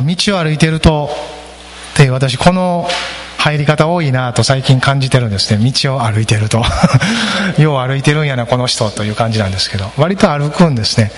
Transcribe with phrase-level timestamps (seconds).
[0.00, 1.10] ま、道を歩いてると
[1.96, 2.86] で私この
[3.38, 5.72] 入り方多いなと最近感じてるんですね。
[5.72, 6.62] 道を歩いてると。
[7.58, 9.90] よう歩いてるんやなこの人という感じなんですけど。
[9.96, 11.12] 割と歩くんですね。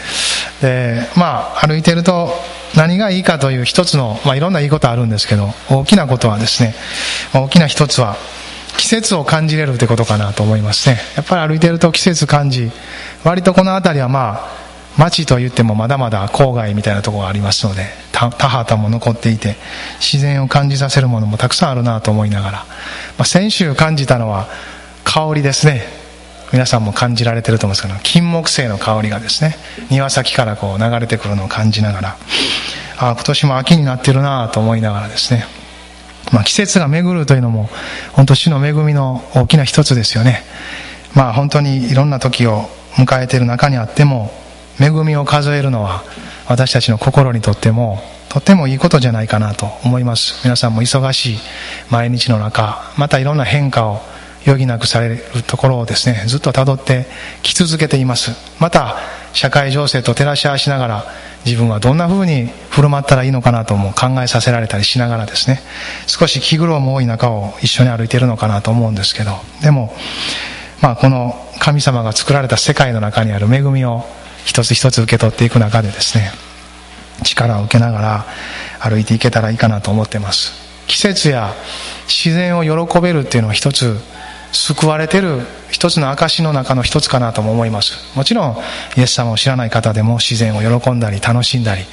[0.60, 2.38] でまあ歩いてると
[2.74, 6.74] 何がいいかという一つの、まあ、いろんないいことあるんですけど大きなことはですね、
[7.33, 8.16] 大きな一つは
[8.77, 11.00] 季節を感じれるということかなと思いますね。
[11.16, 12.70] やっぱり歩いてると季節感じ
[13.24, 14.70] 割とこの辺りはまあ
[15.00, 19.56] 町といってもまだまだ郊外みたいなところがありますので田畑も残っていて
[19.98, 22.66] 自然を感じさせるものもたくさんあるなと思いながら、ま
[23.20, 24.46] あ、先週感じたのは
[25.05, 25.82] 香りですね。
[26.52, 29.55] 皆さんも感じられてると思うんですけど金木犀の香りがですね
[29.88, 32.16] 庭先からこう流れてくるのを感じながら。
[32.98, 35.47] ああ今年も秋になってるなと思いながらですね、
[36.32, 37.70] まあ、季節が巡るというのも
[38.12, 40.42] 本当主の恵みの大きな一つですよね。
[41.14, 44.30] まあ本当にいろんな時を迎えている中にあっても
[44.81, 46.03] 恵みを数えるのは
[46.48, 48.00] 私たちの心にとっても
[48.31, 50.41] とてもいいことじゃないかなと思います。
[50.45, 51.39] 皆さんも忙しい
[51.91, 54.00] 毎日の中またいろんな変化を
[54.47, 57.06] 余儀なくされるところをですねずっとたどって
[57.42, 58.33] き続けています。
[58.59, 58.97] また
[59.33, 61.05] 社会情勢と照らし合わしながら
[61.44, 65.61] 自分はどんな風に振る舞ったらいいのかなとも考えさせられたりしながらですね
[66.06, 69.94] 少し気苦労も多い中を一緒に歩いているのかなと思うんですけどでも
[70.83, 74.05] まあこの神様が作られた世界の中にある恵みを
[74.44, 76.33] 一つ一つ受け取っていく中でですね
[77.22, 78.27] 力を受けながら
[78.80, 80.52] 歩いていけたらいいかなと思ってます。
[80.86, 81.55] 季節や
[82.08, 83.97] 自然を喜べるっていうのは一つ
[84.52, 88.16] 救われてる一つの証の中の一つかなとも思います。
[88.16, 88.56] もちろん
[88.97, 91.84] イエス様を知らない方でも自然を喜んだり楽しんだり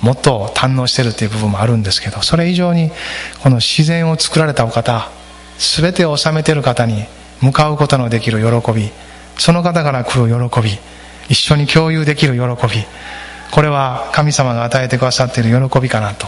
[0.00, 2.90] もっと堪能してるっていう部分もあるんですけどそれ以上に
[3.42, 5.10] この自然を作られたお方
[5.58, 7.04] 全てを治めてる方に
[7.40, 8.90] 向かうことのできる喜び
[9.38, 10.78] その方から来る喜び
[11.28, 12.84] 一緒に共有できる喜び。
[13.50, 16.26] これは神様が与えてくださっている喜びかなと。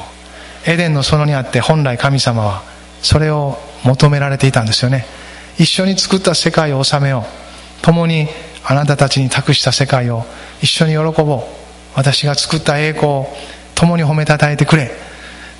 [0.66, 2.62] エデンの園にあって本来神様は
[3.02, 5.06] それを求められていたんですよね。
[5.58, 7.24] 一緒に作った世界を治めよ
[7.80, 7.84] う。
[7.84, 8.28] 共に
[8.64, 10.24] あなたたちに託した世界を
[10.60, 11.40] 一緒に喜ぼう。
[11.94, 13.26] 私が作った栄光を
[13.74, 14.90] 共に褒めたたえてくれ。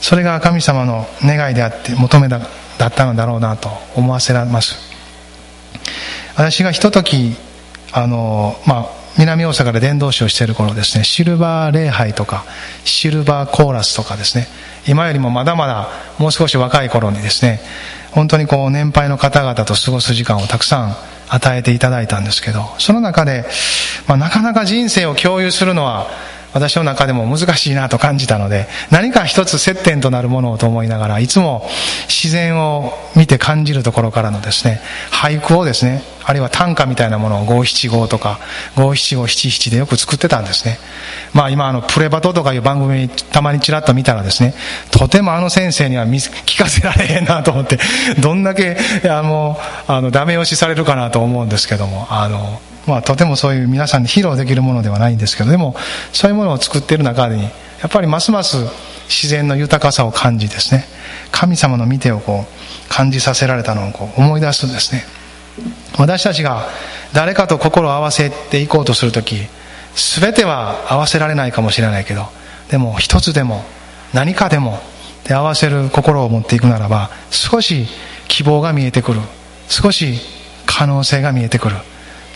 [0.01, 4.77] それが神様の願いであって求めだったのだろうなと思わせられます。
[6.37, 7.35] 私がひととき
[7.93, 12.45] あのまあ南大阪で伝道師をしている頃ですねシルバー礼拝とか
[12.85, 14.47] シルバーコーラスとかですね
[14.87, 15.89] 今よりもまだまだ
[16.19, 17.61] もう少し若い頃にですね
[18.13, 20.97] 本当にこう年配の方々と過ごす時間をたくさん
[21.29, 23.45] 与えていただいたんですけどその中で、
[24.07, 26.07] まあ、なかなか人生を共有するのは
[26.57, 31.69] 私の中でも難しいなと感じたので何か一つ接点となるものをと思いながらいつも
[32.09, 34.81] 自然を見て感じるところからのですね
[35.11, 38.41] 俳句をですねあるいは短歌みたいなものを五七五とか
[38.75, 40.79] 五七五七七でよく作ってたんですね。
[41.35, 44.55] まあ今あのプレバトとかいう番組たまにちらっと見たらですね
[44.91, 47.79] とてもあの先生には聞かせられへんなと思って
[48.21, 49.57] どんだけあの
[49.87, 55.75] あのダメ押しされるかなと思うんですけどもあのまあ、とてもそういう皆さんに披露できるものではないんですけどでも
[56.13, 57.49] そういうものを作っている中にや
[57.87, 58.57] っぱりますます
[59.09, 60.85] 自然の豊かさを感じですね
[61.33, 65.05] 神様の見てをこう感じさせられたのをこう思い出すんですね
[65.99, 66.69] 私たちが
[67.13, 69.37] 誰かと心を合わせていこうとする時
[70.21, 72.27] 全ては合わせられないかもしれないけど
[72.71, 73.65] でも一つでも
[74.13, 74.79] 何かでも
[75.25, 77.87] で合わせる心を持っていくならば少し
[78.29, 79.21] 希望が見えてくる
[79.69, 80.21] 少し
[80.67, 81.77] 可能性が見えてくる。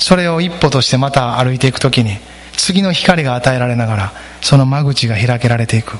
[0.00, 2.16] それを一歩としてまた歩いていく時に
[2.56, 5.99] 次の光が与えられながらその間口が開けられていく。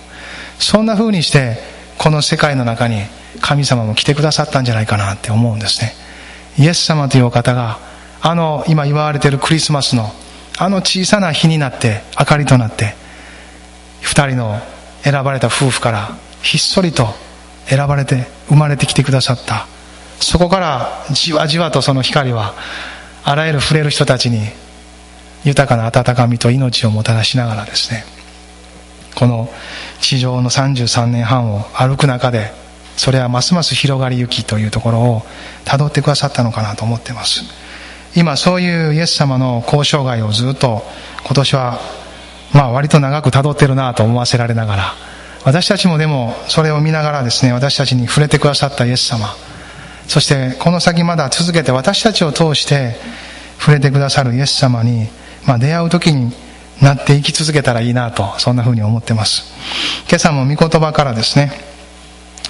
[0.59, 1.59] そんな風にして
[1.97, 3.03] この世界の中に
[3.41, 5.93] 神様も来てくださったんじゃないかなって思うんですね。
[6.59, 7.79] イエス様というお方が
[8.21, 10.11] あの今祝われているクリスマスの
[10.59, 12.95] あの小さな火になって明かりとなって
[14.03, 14.61] 二人の
[15.03, 16.11] 選ばれた夫婦から
[16.43, 17.09] ひっそりと
[17.67, 19.67] 選ばれて生まれてきてくださった。
[20.21, 22.55] そこからじわじわとその光は
[23.25, 24.41] あらゆる触れる人たちに
[25.45, 28.05] 豊かな温かみと命をもたらしながらですね
[29.15, 29.49] この
[30.01, 32.53] 地上の33年半を歩く中で
[32.97, 35.23] それはますます広がりゆきというところを
[35.65, 37.43] たどってくださったのかなと思ってます。
[38.17, 40.83] 今そういうイエス様の交渉外をずっと
[41.25, 41.79] 今年は
[42.53, 44.95] まあ割と長くたどってるなと思わせられながら
[45.45, 49.29] 私たちもでもそれを見ながらですね私たちに触れてくださったイエス様
[50.11, 52.97] そしてこの先まだ続けて私たちを通して
[53.61, 55.07] 触れてくださるイエス様に、
[55.47, 56.33] まあ、出会う時に
[56.83, 59.55] なっていき続けたらいいなとそんなふうに思ってます。
[60.09, 61.53] 今朝も御言葉からですね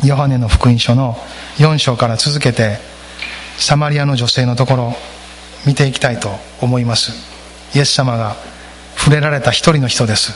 [0.02, 1.18] ヨハネの福音書の
[1.58, 2.78] 4章から続けて
[3.58, 4.94] サマリアの女性のところ
[5.66, 6.30] 見ていきたいと
[6.62, 7.12] 思います。
[7.76, 8.36] イエス様が
[8.96, 10.32] 触れられた一人の人です。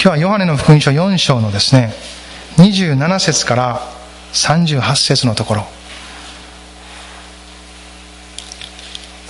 [0.00, 1.92] 今日はヨハネの福音書4章のですね
[2.56, 3.97] 27節から
[4.32, 5.66] 38節のところ。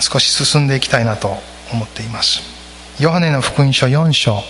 [0.00, 1.36] 少し進んでいきたいなと
[1.72, 2.40] 思っています。
[3.00, 4.42] ヨハネの福音書4章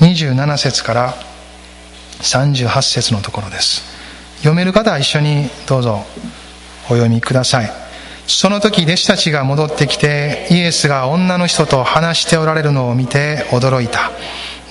[0.00, 1.14] 27節から
[2.20, 3.82] 38節のところです。
[4.38, 6.04] 読める方は一緒にどうぞ
[6.84, 7.70] お読みください。
[8.26, 14.10] その時弟子たちが戻ってきてイエスが女の人と話しておられるのを見て驚いた。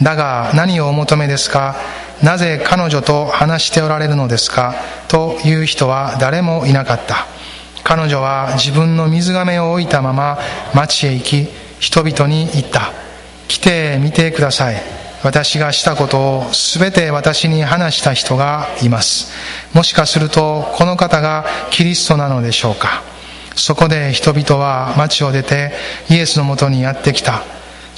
[0.01, 1.75] だが何をお求めですか？
[2.23, 4.75] なぜ彼女と話しておられるのですか？
[5.07, 7.27] という人は誰もいなかった。
[7.83, 10.39] 彼女は自分の水がめを置いたまま
[10.73, 11.47] 町へ行き
[11.79, 12.91] 人々に言った。
[13.47, 14.81] 来てみてください。
[15.23, 16.45] 私がしたことを
[16.79, 19.31] 全て私に話した人がいます。
[19.73, 23.03] もしかするとこの方がキリストなのでしょうか。
[23.55, 25.71] そこで人々は町を出て
[26.09, 27.41] イエスのもとにやってきた。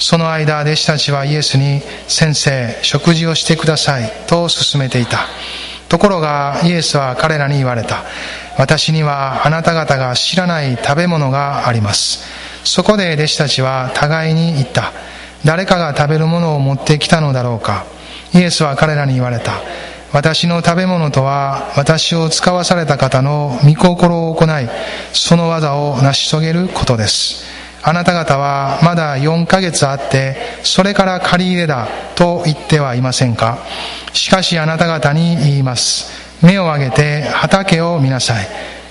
[0.00, 5.26] その間弟子たちはイエスに先生食事をしてくださいと勧めていた。
[5.90, 8.04] ところがイエスは彼らに言われた。
[8.56, 12.24] 私にはあなた方が知らない食べ物があります。
[12.64, 14.92] そこで弟子たちは互いに言った。
[15.44, 17.84] 誰かが食べるものを持ってきたのだろうか。
[18.32, 19.52] イエスは彼らに言われた。
[20.14, 24.68] 私の食べ物とは私を使わされた方の御心を行い
[25.12, 27.59] その技を成し遂げることです。
[27.82, 33.58] あなた方はまだ4ヶ月あってそれから借り入れだと言ってはいませんか？
[34.12, 36.44] しかしあなた方に言います。
[36.44, 38.46] 目を上げて畑を見なさい。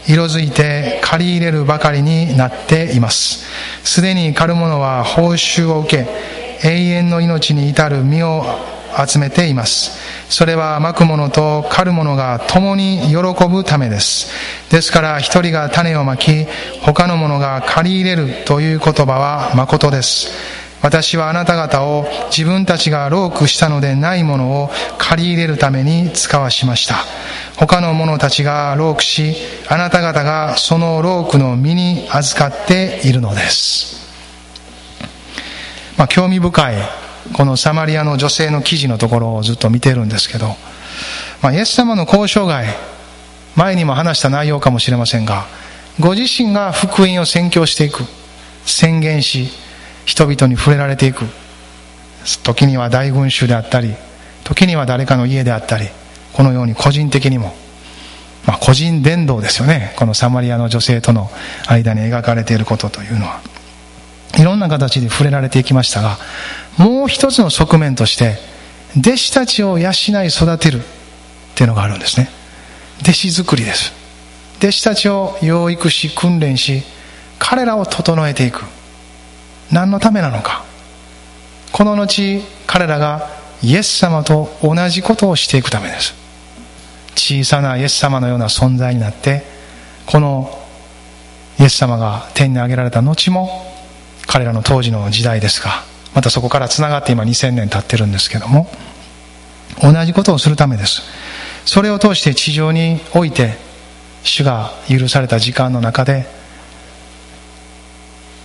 [0.07, 3.45] 色づいて借り入れるばかりになっています。
[3.83, 8.43] すでに狩る者は報酬を受け永遠の命に至る身を
[9.07, 9.97] 集めています。
[10.29, 13.15] それはまく者と狩る者が共に喜
[13.47, 14.31] ぶためです。
[14.69, 16.45] ですから一人が種をまき
[16.81, 20.59] 他の者が借り入れるという言葉は誠です。
[20.81, 26.95] 私はあなた方を自分たちがロークしたのでないものを借り入れるために使わしました。
[27.57, 29.35] 他の者たちがロークし
[29.67, 33.99] あなた方がそのロークの身に預かっているのです。
[35.97, 40.47] まあ興味深いこのサマリアの女性の記事のところをずっと見てるんですけど、
[41.41, 42.65] まあ、イエス様の交渉外
[43.55, 45.45] 前にも話した内容かもしれませんが
[45.99, 48.03] ご自身が福音を宣教していく
[48.65, 49.49] 宣言し
[50.05, 51.25] 人々に触れられていく
[52.43, 53.93] 時には大群衆であったり
[54.43, 55.87] 時には誰かの家であったり
[56.33, 57.53] このように個人的にも、
[58.45, 59.93] まあ、個人伝道ですよね。
[59.97, 61.29] このサマリアの女性との
[61.67, 63.41] 間に描かれていることというのは。
[64.37, 66.17] いろんな形で触れられていきましたが
[66.79, 68.37] もう一つの側面として
[68.97, 69.91] 弟子たちを養い
[70.27, 70.81] 育てるっ
[71.53, 72.29] ていうのがあるんですね。
[73.01, 73.93] 弟子作りです。
[74.59, 76.83] 弟子たちを養育し訓練し
[77.37, 78.63] 彼らを整えていく。
[79.71, 80.63] 何のためなのか。
[81.73, 83.29] この後彼らが
[83.61, 86.15] イエス様と同じことをしていくためです。
[87.15, 89.43] 小さなイエス様のような存在になって
[90.05, 90.49] この
[91.59, 93.49] イエス様が天に上げられた後も
[94.25, 98.67] 彼らの当時の時代ですがまたそこからつながって今2000年経ってるんですけども
[99.81, 101.01] 同じことをするためです。
[101.65, 103.53] それを通して地上において
[104.23, 106.25] 主が許された時間の中で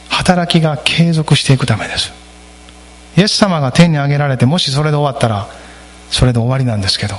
[0.09, 2.25] 働きが継続していくためです。
[3.17, 5.49] イエス様が天に上げられてもしそれで終わったら
[6.11, 7.15] それで終わりなんですけど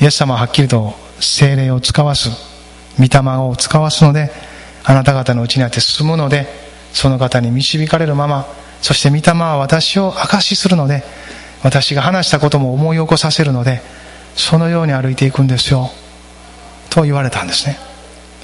[0.00, 2.30] イエス様ははっきりと精霊を使わす
[2.98, 4.30] 御霊を使わすので
[4.84, 6.46] あなた方のうちにあって進むので
[6.92, 8.46] その方に導かれるまま
[8.82, 11.04] そして御霊は私を証しするので
[11.62, 13.82] 私が話したことも思い起こさせるので
[14.34, 15.90] そのように歩いていくんですよ。
[16.88, 17.78] と言われたんですね。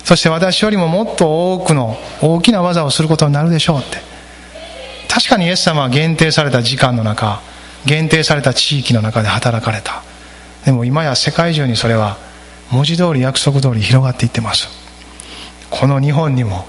[0.05, 3.99] そして私よりももっと多くの大きな技をすることになるでしょうって。
[5.09, 7.41] 確かにイエス様は限定された時間の中
[7.87, 10.03] 限定された地域の中で働かれた。
[10.65, 12.19] でも今や世界中にそれは
[12.71, 14.69] 文字通り約束通り広がっていってます。
[15.71, 16.67] この日本にも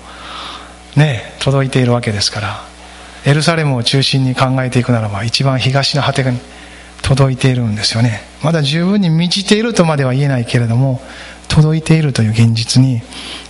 [0.95, 2.66] ね届いているわけですから
[3.27, 6.39] エルサレムを中心に考えていくならば一番東の果てに
[7.01, 8.21] 届いているんですよね。
[8.41, 11.01] まだ十分に満ちているとまでは言えないけれども
[11.49, 13.01] 届いているという現実に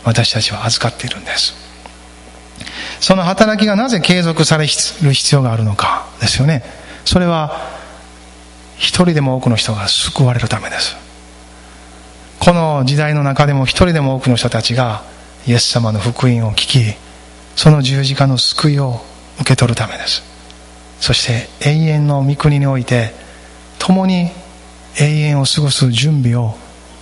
[0.04, 1.54] 私たちは預かっているんです。
[3.00, 6.64] その働きがなぜ継続される必要があるのかですよね。
[7.06, 7.70] それは
[8.78, 10.98] 一人でも多くの人が救われるためです。
[12.40, 15.04] この時代の中でも一人でも多くの人たちが
[15.46, 16.96] イエス様の福音を聞き
[17.56, 19.02] その十字架の救いを
[19.40, 20.24] 受け取るためです。
[21.00, 23.12] そして永遠の御国において
[23.80, 24.32] 共に
[25.00, 26.56] 永遠を過ごす準備を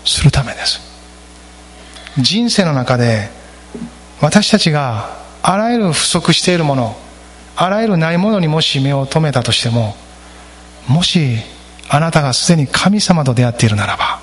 [0.03, 0.81] するためです。
[2.17, 3.29] 人生の中で
[4.21, 5.09] 私たちが
[5.43, 6.95] あらゆる不足しているもの
[7.55, 9.95] あらゆるないものにもし目を留めたとしても
[10.87, 11.37] もし
[11.89, 14.19] あなたがすでに神様と出会っているならば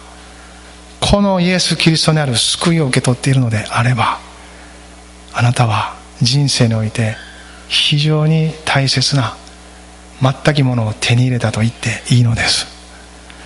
[1.00, 4.18] このイエス・キリストにある救いを受け取っているのであれば
[5.34, 7.16] あなたは人生において
[7.72, 9.34] 非常に大切な
[10.20, 12.66] 全きものを手に入れたと言っていいのです。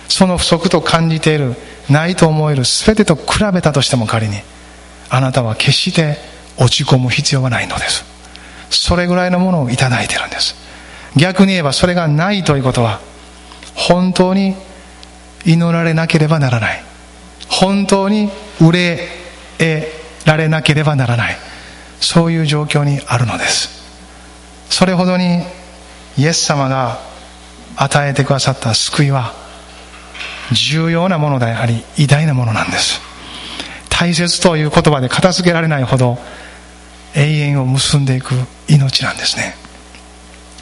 [0.09, 1.55] その不足と感じている
[1.89, 4.35] ないと思える全てと比べたとしても仮に
[5.09, 6.17] あなたは決して
[6.57, 8.03] 落ち込む必要はないのです。
[8.69, 10.55] それぐらいのものをいただいているんです。
[11.15, 12.99] 逆に言えばそれがないということは
[13.75, 14.55] 本当に
[15.45, 16.83] 祈られなければならない。
[17.47, 18.29] 本当に
[18.59, 18.99] 憂
[19.59, 19.89] え
[20.25, 21.37] られなければならない。
[22.01, 23.76] そういう状況にあるのです。
[24.69, 25.43] それほどに
[26.17, 26.99] イエス様が
[27.75, 29.33] 与えてくださった救いは
[30.51, 33.01] 重要なものであり偉大なものなんです。
[33.89, 36.17] 大切という言葉で片付けられないほど
[37.15, 38.35] 永遠を結んでいく
[38.67, 39.55] 命なんですね。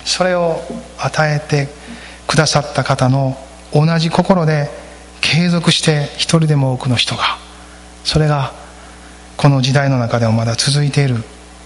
[0.05, 0.61] それを
[0.99, 1.67] 与えて
[2.27, 3.37] くださった方の
[3.73, 4.69] 同じ心で
[5.21, 7.23] 継続して一人でも多くの人が
[8.03, 8.53] それが
[9.37, 11.17] この時代の中でもまだ続いている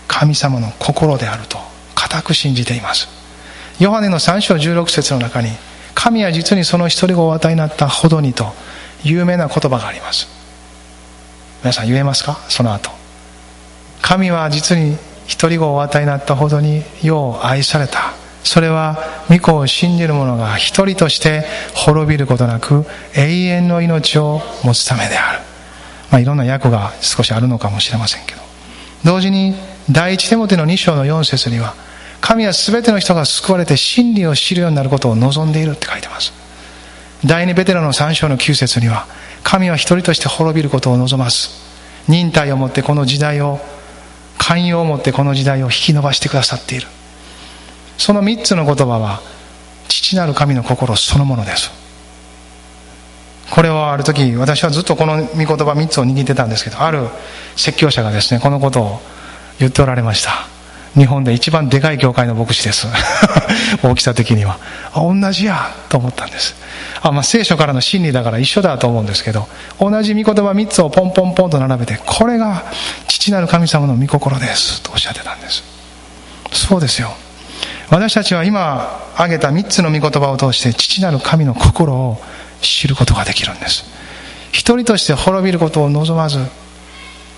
[0.07, 1.59] 神様の心であると
[1.99, 3.09] 固く信じています。
[3.79, 5.49] ヨハネの3章16節の中に
[5.93, 8.53] 神は実にその一人子をお与えになったほどにと
[9.03, 10.27] 有名な言葉があります。
[11.61, 12.39] 皆さん言えますか？
[12.47, 12.89] その後。
[14.01, 18.13] 神は実に一人子をお与えになったほどによう愛された。
[18.43, 18.97] それは
[19.29, 21.43] 御子を信じる者が一人として
[21.75, 25.39] 滅びることなく永遠の命を持つためである、
[26.09, 28.41] まあ、いろんな訳が少しあるのかもしれませんけど。
[29.03, 29.55] 同時に
[29.91, 31.75] 第一手モての2章の4節には
[32.21, 36.33] 神は全ての人が救われて真理を知るようになることを望んでいるって書いてます。
[37.25, 39.05] 第二ベテラの3章の9節には
[39.43, 41.49] 神は一人として滅びることを望まず
[42.07, 43.59] 忍耐をもってこの時代を
[44.37, 46.87] 寛容をもってこの時代を引き伸ばしてくださっている。
[47.97, 49.21] その3つの言葉は
[49.89, 51.71] 父なる神の心そのものです。
[53.51, 57.07] これはある時私はずっとこの御言葉3つを握ってたんですけどある
[57.55, 58.99] 説教者がですねこのことを
[59.59, 60.58] 言っておられました。
[60.97, 62.87] 日本で一番でかい教会の牧師です。
[63.83, 64.57] 大きさ的には。
[64.93, 66.55] あ同じやと思ったんです。
[67.01, 69.47] あ、まあ、聖書からの真理だから一緒だと思うんですけど
[69.79, 72.63] 同じ御言葉3つをポンポンポンと並べてこれが
[73.07, 75.63] 父なる神様の御心ですとおっしゃってたんです。
[76.51, 77.13] そうですよ。
[77.89, 82.21] 私たちは今挙げた3つの御言葉を通して父なる神の心を
[82.61, 83.85] 知ることができるんです。
[84.51, 86.39] 一人として滅びることを望まず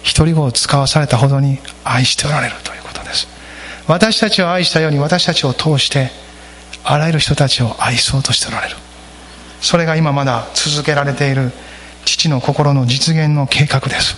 [0.01, 2.80] 一人子を使わされたほどに愛しておられるという。
[3.88, 6.09] 私たちを愛したように私たちを通して
[6.83, 8.75] あらゆる人たちを愛そうとしておられる。
[9.61, 11.51] それが今まだ続けられている
[12.05, 14.17] 父の心の実現の計画です。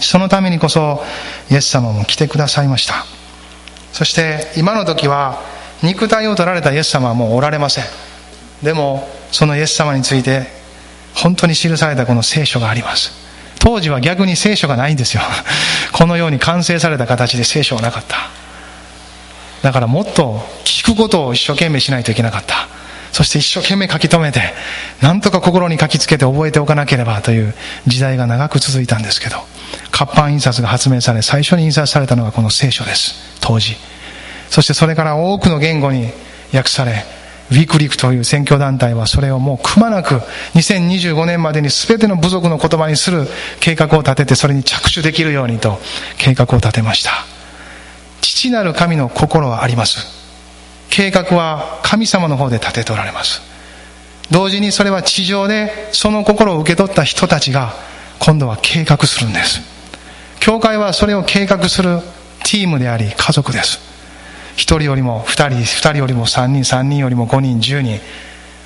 [0.00, 1.02] そのためにこそ
[1.50, 3.04] イエス様も来てくださいました。
[3.92, 5.40] そして今の時は
[5.82, 7.84] 肉体を取られたイエス様はもうおられません。
[8.62, 10.46] でもそのイエス様について
[11.14, 13.12] 本当に記されたこの聖書があります。
[13.60, 15.22] 当時は逆に聖書がないんですよ。
[15.92, 18.37] このように完成された形で聖書はなかった。
[19.62, 22.68] だからもっと聞くことを一生懸命しないといけなかった。
[23.12, 24.40] そして一生懸命書き留めて
[25.02, 27.54] なんとか心に書きつけて覚えておかなければという
[27.86, 29.38] 時代が長く続いたんですけど
[29.90, 33.40] 活版印刷が発明され最初に印刷されたのがこの聖書です。
[33.40, 33.76] 当時。
[34.50, 36.10] そしてそれから多くの言語に
[36.54, 37.04] 訳され
[37.50, 40.16] ウィクリクという選挙団体はそれをもうくまなく
[40.54, 43.26] 2025年までに全ての部族の言葉にする
[43.60, 45.78] 計画を立ててそれに着手できるようにと
[46.18, 47.37] 計画を立てました。
[48.38, 50.06] 父なる神の心はあります。
[50.90, 53.42] 計画は神様の方で立てておられます。
[54.30, 57.72] 同時にそれは地上でその心を受け取った人たちが
[58.20, 59.60] 今度は計画するんです。
[60.38, 61.98] 教会はそれを計画する
[62.44, 63.80] チームであり家族です。
[64.54, 67.98] 1人よりも2人2人よりも3人3人よりも5人10人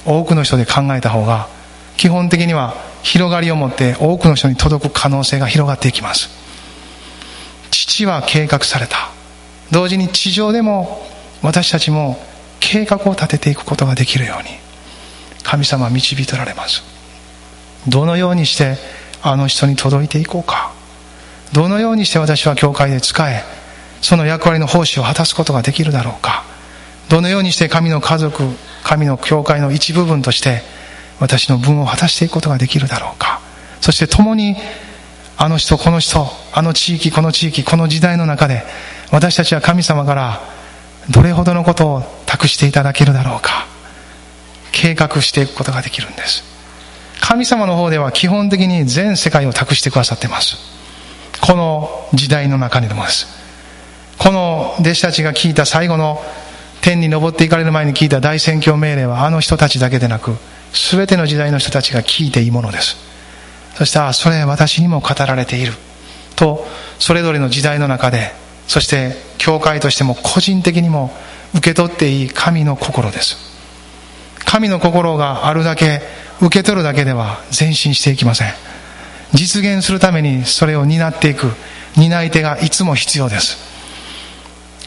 [0.05, 1.49] 多くの人で考えた方が
[1.97, 6.29] 基本的には広がりを持って多くの人に届く可能性が広がっていきます。
[7.71, 9.22] 父は計画された。
[9.73, 11.05] 同時に地上でも
[11.43, 12.17] 私たちも
[12.61, 14.51] 計画を立てていくことができるように
[15.43, 16.85] 神様は導いておられます。
[17.89, 18.77] どのようにして
[19.23, 20.73] あの人に届いていこうか。
[21.53, 23.43] どのようにして私は教会で使え
[24.01, 26.45] その役割の奉仕を果たすことができるだろうか。
[27.09, 28.45] どのようにして神の家族
[28.85, 30.63] 神の教会の一部分として
[31.19, 33.41] 私の分を果たしていくことができるだろうか。
[33.81, 34.57] そして共に
[35.37, 38.65] あの人この人あの地域この地域この時代の中で
[39.13, 40.41] 私たちは神様から
[41.11, 43.67] どれほどのことを託していただけるだろうか。
[44.73, 46.43] 計画していくことができるんです。
[47.21, 50.57] 神様の方では基本的に全世界を託してくださってます。
[51.43, 53.27] この時代の中にでもです。
[54.19, 56.23] この弟子たちが聞いた最後の
[56.81, 60.37] 天に登っていかれる前に聞いた大宣教命令はあの人たちだけでなく
[60.73, 62.97] 全ての時代の人たちが聞いていいものです。
[63.75, 65.75] そしてあそれ私にも語られている。
[66.35, 66.67] と
[66.99, 68.33] それぞれの時代の中で
[68.67, 71.13] そして教会としても個人的にも
[71.55, 73.37] 受け取っていい神の心です。
[74.45, 76.03] 神の心があるだけ
[76.41, 78.53] 受け取るだけでは前進していきません。
[79.33, 81.51] 実現するためにそれを担っていく
[81.97, 83.57] 担い手がいつも必要です。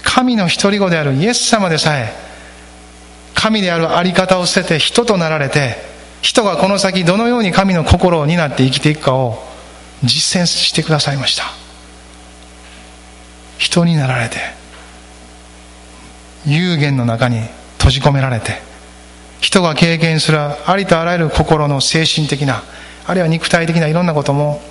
[0.03, 2.13] 神の独り子であるイエス様でさえ
[3.33, 5.75] 神であるあり方を捨てて人となられて
[6.21, 9.43] 人がこの先どのように神の心を担って生きていくかを
[10.03, 11.64] 実践してくださいました。
[13.57, 14.37] 人になられて
[16.45, 17.41] 有限の中に
[17.77, 18.53] 閉じ込められて
[19.41, 22.63] 人が経験するありとあらゆる心の精神的な
[23.05, 24.61] あるいは肉体的ないろんなことも、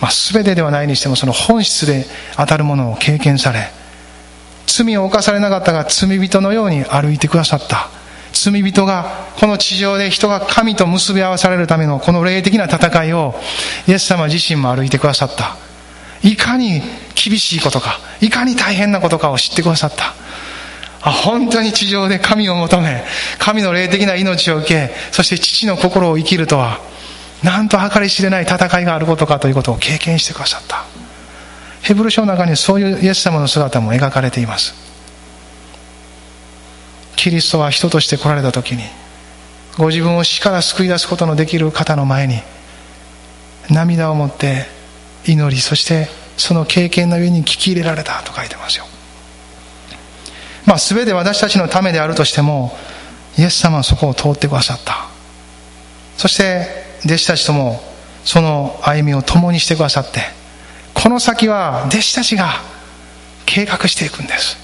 [0.00, 2.04] まあ、全てではないにしてもその本質で
[2.36, 3.70] 当たるものを経験され
[4.66, 7.88] 罪を犯されなかったが罪人のように歩いてくださった。
[8.32, 13.34] 罪人がこの地上で人が神と結び合わされるためのこの霊的な戦いを
[13.88, 15.56] イエス様自身も歩いてくださった。
[16.22, 16.82] いかに
[17.14, 20.14] 厳しいことかいかに大変なことかを知ってくださった。
[21.00, 23.04] あ本当に地上で神を求め
[23.38, 26.80] 神の霊的な命を受けそして父の心を生きるとは
[27.44, 30.84] なんと計り知れない戦いがあることかということを経験してくださった。
[31.82, 34.74] ヘブル書の中にそういうイエス様の姿も描かれています。
[37.14, 38.84] キリストは人として来られた時に
[39.76, 42.40] ご自分を死から救い出すことのできる方の前に
[43.70, 44.66] 涙を持って
[45.26, 48.86] 祈りそしてその経験の上に聞き入れられたと書いてますよ。
[50.66, 52.76] まあ全て私たちのためであるとしても
[53.36, 55.08] イエス様はそこを通ってくださった。
[56.16, 56.66] そして
[57.04, 57.80] 弟子たちとも
[58.24, 60.20] その歩みを共にしてくださって
[60.94, 62.60] この先は弟子たちが
[63.46, 64.58] 計画していくんです。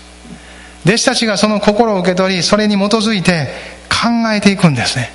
[0.85, 3.49] 弟子たちがその心を受け取りそれに基づいて
[3.89, 5.11] 考えていくんですね。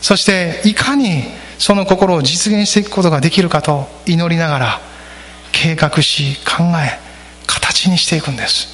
[0.00, 1.24] そしていかに
[1.58, 4.80] その心を実現していくことができるかと祈りながら
[5.52, 6.98] 計画し考え
[7.46, 8.68] 形にしていくんです。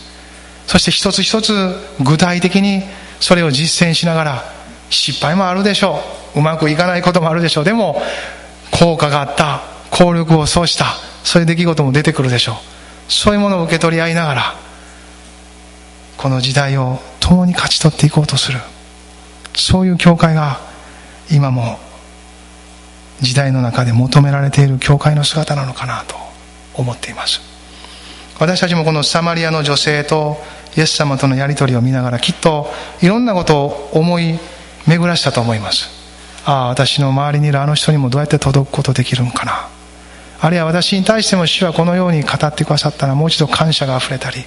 [0.67, 2.83] そして一つ一つ具体的に
[3.19, 4.45] それを実践しながら
[4.89, 6.01] 失敗もあるでしょ
[6.35, 6.39] う。
[6.39, 7.65] うまくいかないこともあるでしょう。
[7.65, 8.01] でも
[8.71, 9.63] 効果があった。
[9.91, 10.87] 効力をそうした。
[11.25, 13.13] そういう出来事も出てくるでしょう。
[13.13, 14.55] そういうものを受け取り合いながら
[16.17, 18.61] この時代を共に勝ち取っていこうとする。
[19.57, 20.61] そういう教会が
[21.31, 21.79] 今も
[23.21, 26.17] 時代の中で求められている教会の姿なのかなと
[26.75, 27.41] 思っています。
[28.39, 30.39] 私たちもこのサマリアの女性と
[30.77, 32.71] イエス様とのやり取りを見ながらきっと
[33.03, 34.39] いろんなことを思い
[34.87, 35.91] 巡らしたと思います。
[36.47, 39.69] ああ私の周りにいるあの人にもどうやって届くことできるのかな。
[40.43, 44.45] あるいは私に対しても主はこのように語ってくださったらもう一度感謝があふれたり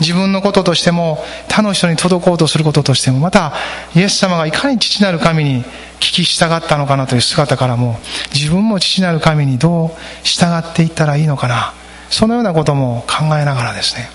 [0.00, 3.52] 自分のこととしても他の人に届こうとすることとしてもまた
[3.94, 5.64] イエス様がいかに父なる神に
[5.98, 7.98] 聞き従ったのかなという姿からも
[8.32, 9.90] 自分も父なる神にどう
[10.22, 11.72] 従っていったらいいのかな
[12.10, 14.08] そのようなことも考えながらですね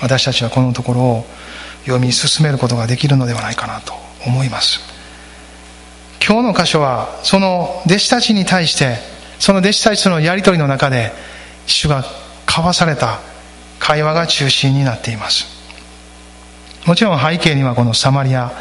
[0.00, 1.24] 私たちはこのところを
[1.84, 3.92] 読み進めることができるのではないかなと
[4.26, 4.80] 思います。
[6.26, 8.98] 今日の箇所はその弟子たちに対して
[9.38, 11.12] その弟子たちとのやり取りの中で
[11.66, 12.04] 主が
[12.46, 13.20] 交わされた
[13.80, 15.46] 会話が中心になっています。
[16.86, 18.52] もちろん背景にはこのサマリア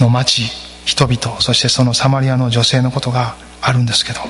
[0.00, 0.42] の町
[0.86, 4.20] 人々そしてそのサマリアの女性のことがあるんですけど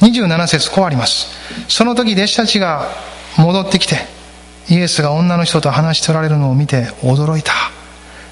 [0.00, 1.28] 27節こうあります。
[1.68, 2.88] その時弟子たちが
[3.38, 3.96] 戻ってきて
[4.68, 7.52] イエスが女の人と話しておられるのを見て驚いた。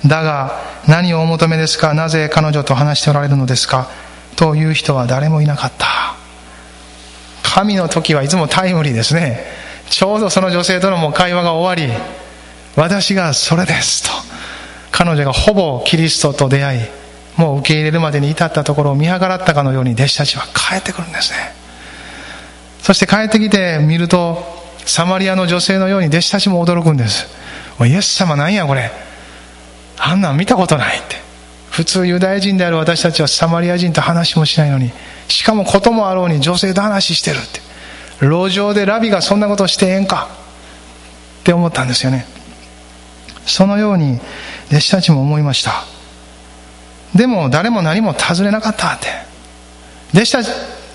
[0.07, 1.95] だが何をお求めですか？
[1.95, 3.88] なぜ彼女と話しておられるのですか？
[4.37, 5.87] という人は誰もいなかった。
[7.42, 9.45] 神の時はいつもタイムリーですね。
[9.88, 11.92] ちょうどその女性とのも会話が終わり
[12.77, 14.11] 私がそれですと。
[14.90, 16.81] 彼女がほぼキリストと出会い
[17.37, 21.38] もう受け入れるまでに至ったところを見計らったかのように弟子たちは帰ってくるんですね。
[22.83, 24.45] そして帰ってきて見ると
[24.85, 27.29] サマリアの女性のように弟子たちも驚くんです
[27.81, 28.90] イエス様なんやこれ。
[29.99, 31.16] あんなん見たことないって
[31.71, 34.90] 普通ユダヤ人である私たちはサマリア人と話もしないのに
[35.29, 37.72] しかもこともあろうに女性と話してるって。
[38.23, 40.29] 路上でラビがそんなことしてええんか？
[41.41, 42.25] って思ったんですよね。
[43.45, 44.21] そのように
[44.69, 45.85] 弟子たちも思いました。
[47.15, 49.09] でも誰も何も尋ねなかったって。
[50.15, 50.39] 弟子た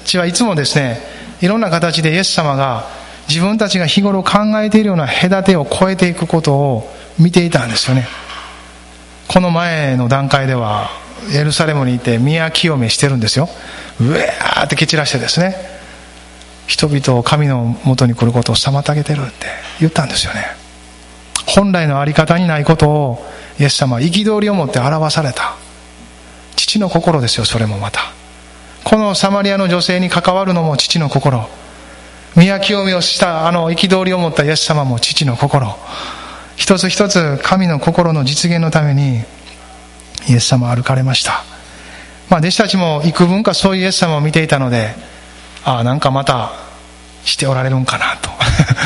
[0.05, 0.99] ちはいつもですね
[1.41, 2.87] いろんな形でイエス様が
[3.27, 8.07] 自分たちが日頃考えているような隔てを超えていくことを見ていたんですよね。
[9.27, 10.89] この前の段階では
[11.33, 13.49] エルサレムにいて宮清めしてるんですよ。
[13.99, 15.76] うわーって蹴散らしてですね。
[16.67, 19.47] 人々を神のもとに来ることを妨げてるって
[19.79, 20.45] 言ったんですよね。
[21.47, 23.25] 本来の在り方にないことを
[23.59, 25.55] イエス様は憤りを持って表された。
[26.57, 28.01] 父の心ですよそれもまた。
[28.83, 31.47] このサマリアの女性に関わるのも父の心。
[32.35, 35.75] 宮清めをしたあの憤りを持ったイエス様も父の心。
[36.57, 39.23] 一つ一つ神の心の実現のために
[40.27, 41.43] イエス様歩かれました。
[42.29, 44.93] まあ弟子たちも幾分かそういうイエス様を見ていたので
[45.67, 46.53] ああなんかまた
[47.25, 48.29] しておられるんかなと。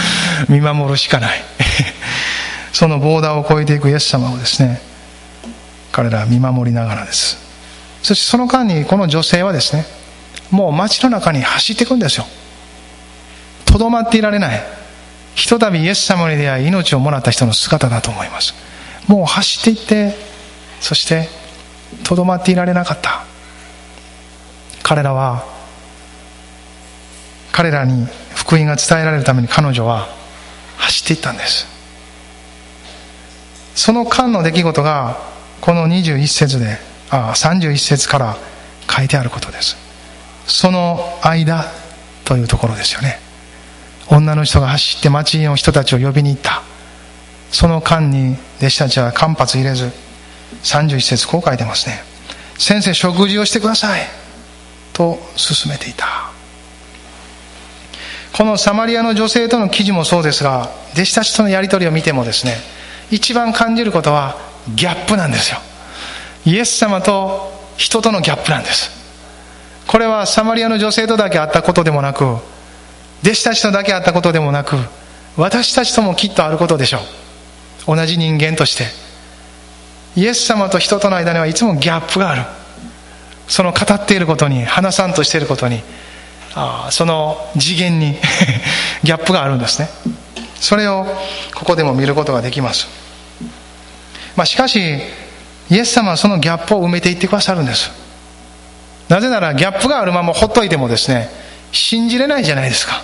[0.49, 1.43] 見守るしかない。
[2.73, 4.81] そのボーダーを越えていくイエス様をですね
[5.91, 7.37] 彼らは見守りながらです。
[8.01, 9.85] そしてその間にこの女性はですね
[10.49, 12.25] もう街の中に走っていくんですよ。
[13.65, 14.63] とどまっていられない。
[15.35, 18.55] ひとたびイエス様に出会い命をもらった人の姿だと思います。
[19.05, 20.17] もう走っていって
[20.79, 21.29] そして
[22.03, 23.21] とどまっていられなかった。
[24.81, 25.60] 彼らは
[27.61, 30.07] 彼らに福音が伝えられるために彼女は
[30.77, 31.67] 走っていったんです。
[33.75, 35.19] その間の出来事が
[35.61, 36.79] この21節で
[37.11, 38.35] ああ31節から
[38.89, 39.77] 書いてあることです。
[40.47, 41.65] その間
[42.25, 43.19] というところですよね。
[44.09, 46.63] 女の人が走って町の人たちを呼びに行った。
[47.51, 49.91] その間に弟子たちは間髪入れず
[50.63, 52.01] 31節こう書いてますね。
[52.57, 54.01] 先生食事をしてください。
[54.93, 56.40] と勧めていた。
[58.33, 62.55] このサマリアの女性との記事もそうですが弟子たちとのやり取りを見てもですね
[63.11, 64.37] 一番感じることは
[64.75, 65.59] ギャップなんですよ。
[66.45, 68.89] イエス様と人とのギャップなんです。
[69.87, 72.23] これはサマリアの女性とだけあったことでもなく
[73.23, 74.77] 弟子たちとだけあったことでもなく
[75.35, 76.99] 私たちともきっとあることでしょ
[77.87, 77.95] う。
[77.95, 78.85] 同じ人間として。
[80.15, 82.43] イエス様と人との間にはいつもギャップがある。
[83.47, 85.81] その語っていることに話さんとしていることに
[86.55, 88.17] あその次元に
[89.03, 89.89] ギャップがあるんですね。
[90.59, 91.05] それを
[91.55, 92.87] ここでも見ることができます、
[94.35, 94.79] まあ、しかし
[95.71, 97.91] イエス様はそのギャップを埋めていってくださるんです。
[99.09, 101.29] なぜならギャップがあるままほっといてもですね
[101.71, 103.01] 信じれないじゃないですか。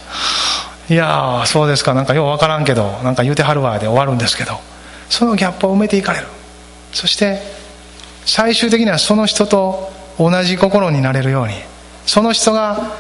[0.90, 1.94] いやそうですか。
[1.94, 4.60] なんかよう分からんけどなんか言うてはるわで終わるんですけど。
[5.10, 6.28] そのギャップを埋めていかれる。
[6.92, 7.42] そして
[8.26, 11.54] 最終的にはその人と同じ心になれるように
[12.06, 12.96] その人が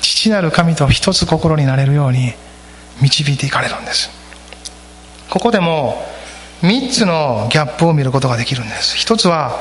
[0.00, 2.32] 父なる神と一つ心になれるように
[3.00, 4.10] 導いていかれるんです。
[5.30, 6.04] ここでも
[6.62, 8.96] 3つのギャップを見ることができるんです。
[8.96, 9.58] 一つは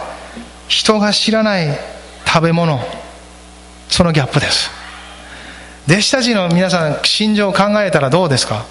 [0.68, 1.68] 人が知らない
[2.26, 2.80] 食べ物。
[3.90, 4.70] そのギャップです。
[5.88, 8.66] 弟子たちの皆さん心情を考えたらどうですか？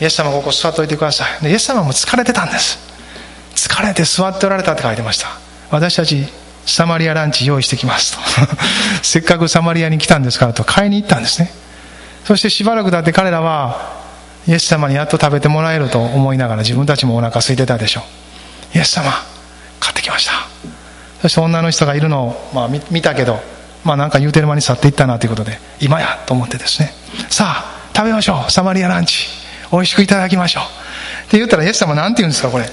[0.00, 1.42] イエス様ここ座っといてください。
[1.42, 2.78] でイエス様も疲れてたんです。
[3.54, 5.28] 疲れて座っておられたって書いてました。
[5.70, 6.26] 私たち
[6.66, 8.18] サマリアランチ用意してきますと
[9.02, 11.52] せっかくサマリアに来たんですからと買いに行ったんですね
[12.24, 13.92] そしてしばらく経って彼らは
[14.46, 18.04] イエス様にやっと食べてもらえると思いながら自分たちもお腹空いてたでしょ
[18.74, 19.12] うイエス様
[19.80, 20.32] 買ってきました
[21.20, 23.42] そして女の人がいるのを、まあ、見たけど
[23.84, 26.92] まあなんか言うてる間に去っていったなということで、今やと思ってですね、
[27.28, 29.26] さあ、食べましょう、サマリアランチ。
[29.72, 30.64] 美味しくいただきましょう。
[31.26, 32.64] って言ったらイエス様なんて言うんですか、これ。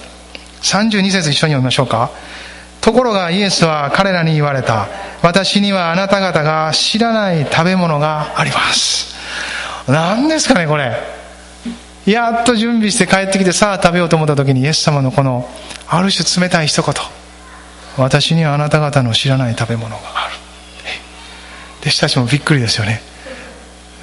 [0.61, 2.11] 32節一緒に読みましょうか。
[2.81, 4.87] ところがイエスは彼らに言われた。
[5.21, 9.15] 私にはあなた方が知らない食べ物があります。
[9.87, 11.19] 何ですかね、これ。
[12.05, 15.47] やっと準備して帰ってきてさあ食べようと思った時にイエス様のこの
[15.87, 16.93] ある種冷たい一言
[17.97, 20.33] 私にはあなた方の知らない食べ物がある
[21.81, 23.01] 弟子たちもびっくりですよね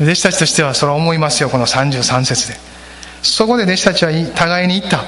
[0.00, 2.54] 弟子たちとしてはそれは思いますよこの33節で
[3.22, 5.04] そこで弟子たちは互いに言った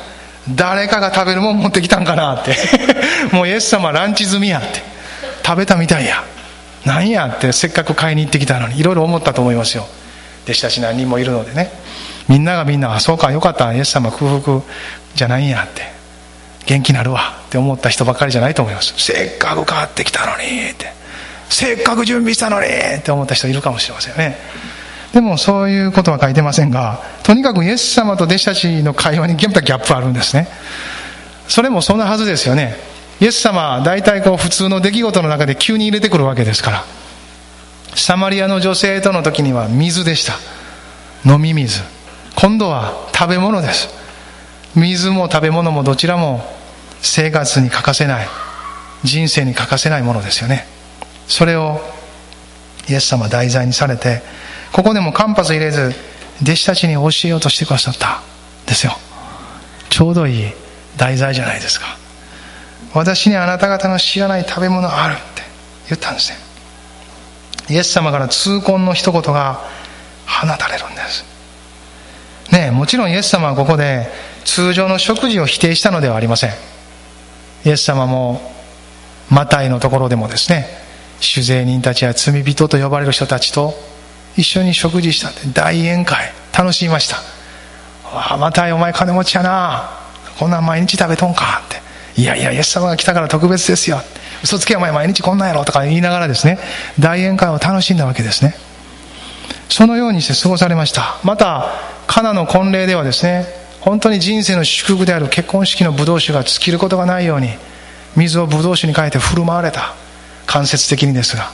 [0.50, 2.56] 誰かが食べるもん持ってきたんかなって。
[3.32, 4.82] もうイエス様ランチ済みやって。
[5.44, 6.24] 食べたみたいや。
[6.84, 8.78] なんやってせっかく買いに行ってきたのに。
[8.78, 9.86] いろいろ思ったと思いますよ。
[10.44, 11.70] 弟子たち何人もいるのでね。
[12.28, 13.72] みんながみんなあそうかよかった。
[13.74, 14.62] イエス様空腹
[15.14, 15.90] じゃないんやって。
[16.66, 17.38] 元気になるわ。
[17.46, 18.94] って思った人ばかりじゃないと思います。
[18.96, 20.92] せっかく買ってきたのにって。
[21.50, 24.36] せっかく準備したのにって思った人いるかもしれませんね。
[25.18, 30.46] でもそういうことは書いてませんがとにかくイエス様と弟子たちの会話にギャップあるんですね。
[31.48, 32.76] それもそんなはずですよね。
[33.20, 36.84] イエス様は大体こう普通の出来事の中で急に入れてくるわけですから。
[37.96, 40.34] サマリアの女性との時には水でした。
[41.28, 41.82] 飲み水。
[42.36, 43.88] 今度は食べ物です。
[44.76, 46.44] 水も食べ物もどちらも
[47.02, 48.28] 生活に欠かせない。
[49.02, 50.68] 人生に欠かせないものですよね。
[51.26, 51.80] それを
[52.88, 54.22] イエス様題材にされて
[54.72, 55.94] ここでも間髪入れず
[56.42, 58.22] 弟子たちに教えようとしてくださった。
[58.66, 58.92] ですよ。
[59.88, 60.52] ちょうどいい
[60.96, 61.86] 題材じゃないですか。
[62.94, 65.38] 私にあなた方の知らない食べ物あるって。
[65.88, 66.38] 言ったんですね。
[67.70, 69.60] イエス様から痛恨の一言が
[70.26, 71.24] 放たれるんです。
[72.52, 74.06] ねもちろんイエス様はここで
[74.44, 76.50] 通常の食事を否定したのではありません。
[77.64, 78.40] イエス様も
[79.30, 80.66] マタイのところでもですね
[81.20, 83.74] 酒税人たちや罪人と呼ばれる人たちと
[84.36, 86.32] 一緒に食事したって大宴会。
[86.56, 87.16] 楽しみました。
[88.16, 89.90] わあマタイお前金持ちやな。
[90.38, 92.20] こんなん毎日食べとんかって。
[92.20, 94.00] いやいやイエス様が来たから特別ですよ。
[94.42, 96.58] 嘘つけお前毎日こんなんやろとか言いながらですね
[96.98, 98.54] 大宴会を楽しんだわけですね。
[99.68, 101.18] そのようにして過ごされました。
[101.22, 101.66] また
[102.06, 103.46] カナの婚礼ではですね
[103.80, 107.50] 本当に人生の祝福である結婚式のブドウ酒が尽きることがないように
[108.16, 109.94] 水をブドウ酒に変えて振る舞われた。
[110.46, 111.50] 間接的にですが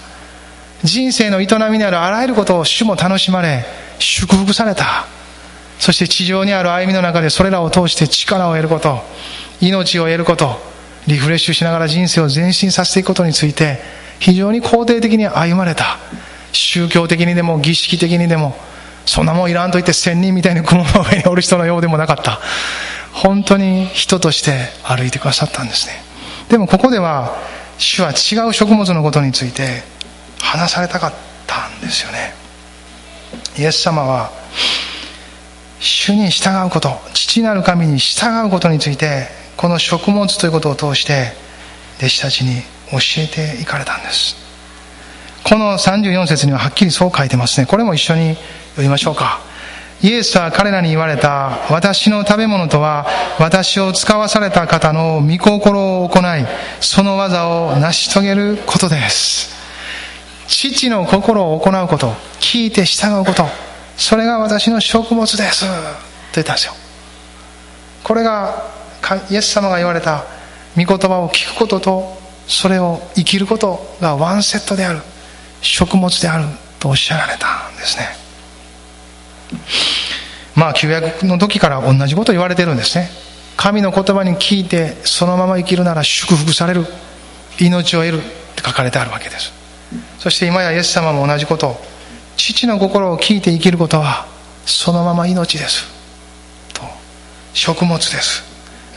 [0.82, 3.64] 人生の営みであるあらゆることを主も楽しまれ
[3.98, 5.06] 祝福された。
[5.78, 9.00] そして地上にある歩みの中でそれらを通して力を得ること
[9.60, 10.56] 命を得ること
[11.06, 13.78] リフレッシュしながら人生を前進させていくことについて
[14.20, 15.98] 非常に肯定的に歩まれた。
[16.52, 18.56] 宗教的にでも儀式的にでも
[19.04, 22.40] そんなもんいらんと言って仙人みたいに雲の上におる人のようでもなかった。
[23.12, 25.94] 本当に人として歩いてくださったんですね。
[26.48, 27.37] でもここでは
[27.78, 29.82] 主は違う食物のことについて
[30.44, 31.12] 話されたかっ
[31.46, 32.35] たんですよね。
[33.59, 34.30] イエス様は
[35.80, 41.33] 主に従うこと父なる神に従うことについてこの食物ということを通して
[41.98, 44.37] 弟子たちに教えていかれたんです。
[45.44, 47.66] この34節にははっきりそう書いてますね。
[47.66, 48.35] これも一緒に
[48.70, 49.40] 読みましょうか。
[50.02, 53.07] イエスは彼らに言われた私の食べ物とは
[53.38, 56.46] 私を使わされた方の御心を行い
[56.80, 59.63] その技を成し遂げることです。
[60.46, 62.09] 父の心を行うこと
[62.40, 63.44] 聞いて従うこと
[63.96, 65.72] それが私の食物ですと
[66.37, 66.74] 言ったんですよ。
[68.02, 68.70] これが
[69.30, 70.24] イエス様が言われた
[70.76, 75.00] 御言葉を聞くこととそれを生きることがワンセットである
[75.61, 76.44] 食物である
[76.78, 78.09] とおっしゃられたんですね。
[80.57, 83.09] まあ旧約の時から同じこと言われてるんですね。
[83.57, 86.85] 神の言葉に聞いてそのまま生きるなら祝福される
[87.61, 88.20] 命を得るっ
[88.57, 89.63] て書かれてあるわけです。
[90.18, 91.76] そして今やイエス様も同じこと
[92.37, 94.26] 父の心を聞いて生きることは
[94.66, 95.87] そのまま命です。
[96.72, 96.83] と
[97.52, 98.42] 食物です。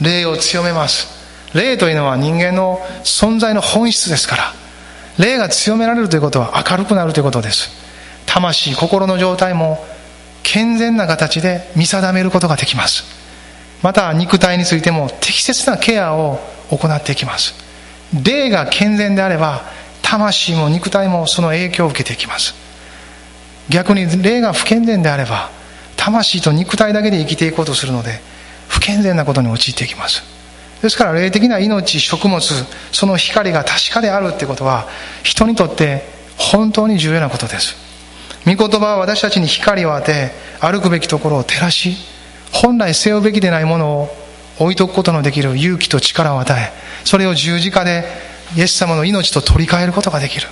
[0.02, 1.08] 霊を強めます。
[1.54, 4.54] 霊というのは人間の存在の本質ですから
[5.18, 7.70] 霊が強められるということは明るくなるということです。
[8.26, 9.84] 魂心の状態も
[10.44, 13.04] 健全な形で見定めることができます。
[13.82, 17.54] また肉体についても適切なケアを行っていきます。
[18.24, 19.64] 霊が健全であれば
[20.10, 22.56] 魂も肉体もその影響を受けていきます。
[23.68, 25.50] 逆に霊が不健全であれば
[25.98, 28.22] 魂と肉体だけで生きていこうとするので
[28.70, 30.24] 不健全なことに陥っていきます。
[30.82, 34.88] ですから霊的な命食物その光が確かであるってことは
[35.24, 36.04] 人にとって
[36.38, 37.76] 本当に重要なことです。
[38.46, 41.98] 御言葉は私たちに光を当て歩くべきところを照らし
[42.54, 44.16] 本来背負うべきでないものを
[44.60, 46.72] 置いとくことのできる勇気と力を与え
[47.04, 48.06] それを十字架で
[48.56, 50.48] イエス様の命と取り替えることができる。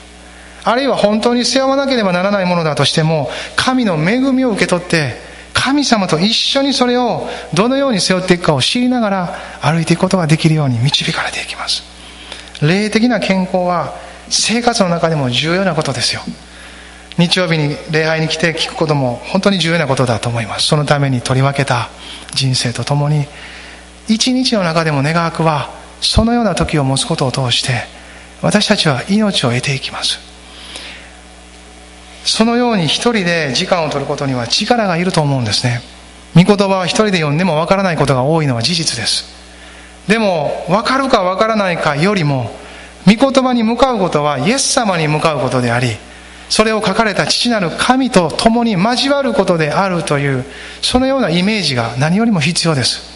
[0.64, 5.14] あるいは本当に背負わなければならないものだとしても神の恵みを受け取って
[5.54, 11.84] 神様と一緒にそれをどのように背負っていくかを知りながら歩いていくことができるように導かれていきます。
[12.62, 13.94] 霊的な健康は
[14.30, 16.22] 生活の中でも重要なことですよ。
[17.18, 20.68] 日曜日に礼拝に来て聞くことも本当に重要なことだと思います。
[20.68, 21.90] そのために取り分けた
[22.34, 23.26] 人生とともに
[24.08, 27.84] 一日の中でも願わくはそのような時を持つことを通して
[28.42, 30.20] 私たちは命を得ていきます。
[32.26, 35.82] そのように一人で時間を取ることには力がいると思うんですね。
[36.36, 39.36] 御言葉は一人で読んでもわからないことが多いのは事実です。
[40.08, 42.52] でも分かるか分からないかよりも
[43.06, 45.96] 御言葉に向かうことはイエス様に向かうことであり
[46.50, 50.46] それを書かれた父なる神と共に交わることであるという
[50.82, 53.15] そのようなイメージが何よりも必要です。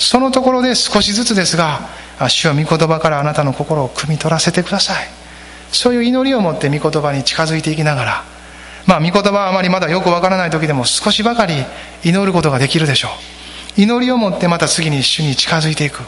[0.00, 1.90] そのところで少しずつですが
[2.28, 5.06] 主は御言葉からあなたの心を汲み取らせてください。
[5.72, 8.24] そういう祈りを持って御言葉に近づいていきながら
[8.86, 11.54] まあ御言葉はあまりまだよくわからない時でも少しばかり
[12.02, 13.08] 祈ることができるでしょ
[13.76, 13.82] う。
[13.82, 16.02] 祈りを持ってまた次に主に近づいていく。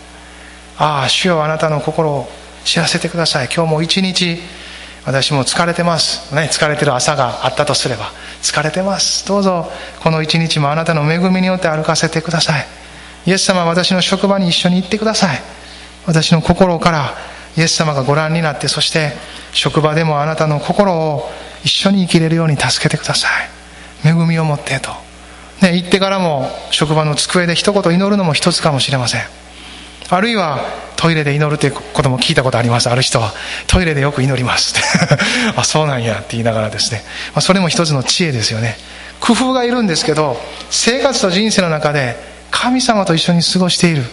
[0.78, 2.28] ああ主よあなたの心を
[2.64, 3.48] 知らせてください。
[3.54, 4.40] 今日も一日
[5.04, 9.28] 私も疲れてます、ね、疲れてる朝があったとすれば疲れてます。
[9.28, 9.70] どうぞ
[10.02, 12.81] この一日もあなたの恵みによって歩かせてください。
[13.26, 15.40] イエス様私の職場に一緒に行ってください。
[16.06, 17.14] 私の心から
[17.56, 19.12] イエス様がご覧になってそして
[19.52, 21.30] 職場でもあなたの心を
[21.64, 23.28] 一緒に生きれるように助けてくださ
[24.04, 24.08] い。
[24.08, 24.90] 恵みを持ってと、
[25.60, 29.22] ね、行ってからも職場の机で一言祈るのも一つかもしれません。
[30.10, 30.60] あるいは
[30.96, 32.90] トイレで祈るということも聞いたことあります。
[32.90, 33.32] ある人は
[33.66, 34.74] トイレでよく祈ります。
[35.56, 37.02] あそうなんやって言いながらですね、
[37.34, 38.76] まあ、それも一つの知恵ですよね。
[39.20, 44.04] 工夫がいるんですけど生活と人生の中で神様と一緒に過ごしている。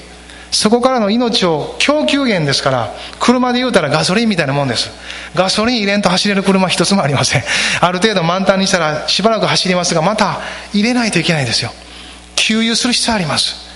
[0.51, 4.89] そこからの命を供給源ですから車で言うたらガソリンみたいなもんです。
[5.35, 7.43] ガソリン入れんと走れる車一つもありません。
[7.81, 10.39] ある程度満タンにしたらしばらく走りますがまた
[10.73, 11.69] 入れないといけないですよ。
[12.35, 13.69] 給油する必要あります。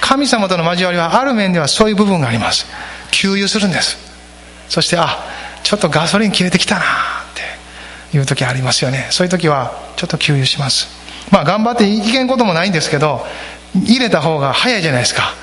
[0.00, 2.66] 神様との交わりはある面ではそういう部分があります。
[3.10, 3.96] 給油するんです。
[4.68, 5.24] そしてあ
[5.64, 6.84] ちょっとガソリン切れてきたなっ
[7.34, 7.62] て。
[8.16, 9.08] いう時ありますよね。
[9.10, 10.88] そういう時はちょっと給油します。
[11.30, 13.24] まあ頑張っていけんこともないんですけど
[13.74, 15.34] 入れた方が早いじゃないですか。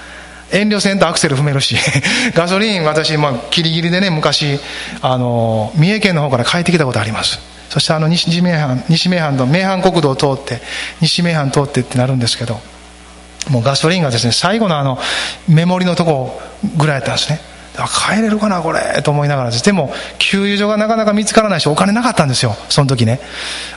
[0.51, 1.75] 遠慮せんとアクセル踏めるし。
[2.33, 4.59] ガソリン私、まあ、ギリギリでね昔
[5.01, 7.39] あの三重県の方から帰ってきたことあります。
[7.69, 10.61] そしてあの西名阪西名阪の名阪国道を通って
[11.01, 12.59] 西名阪通ってってなるんですけど
[13.49, 14.99] もうガソリンがですね最後のあの
[15.47, 16.41] メモリのとこ
[16.77, 17.39] ぐらいやったんですね。
[17.87, 23.19] 帰れるかなこれと思いながらでも給油所がなかなか見つからないしお金なかったんですよその時ね。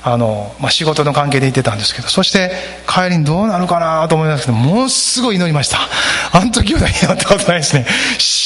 [0.03, 2.53] あの、まあ、仕事の関係で行ってたんですけどそして
[2.89, 5.79] 帰りにどうなるかなと思いますけどものすごい祈りました。
[6.33, 7.87] あの時は祈ったことないですね。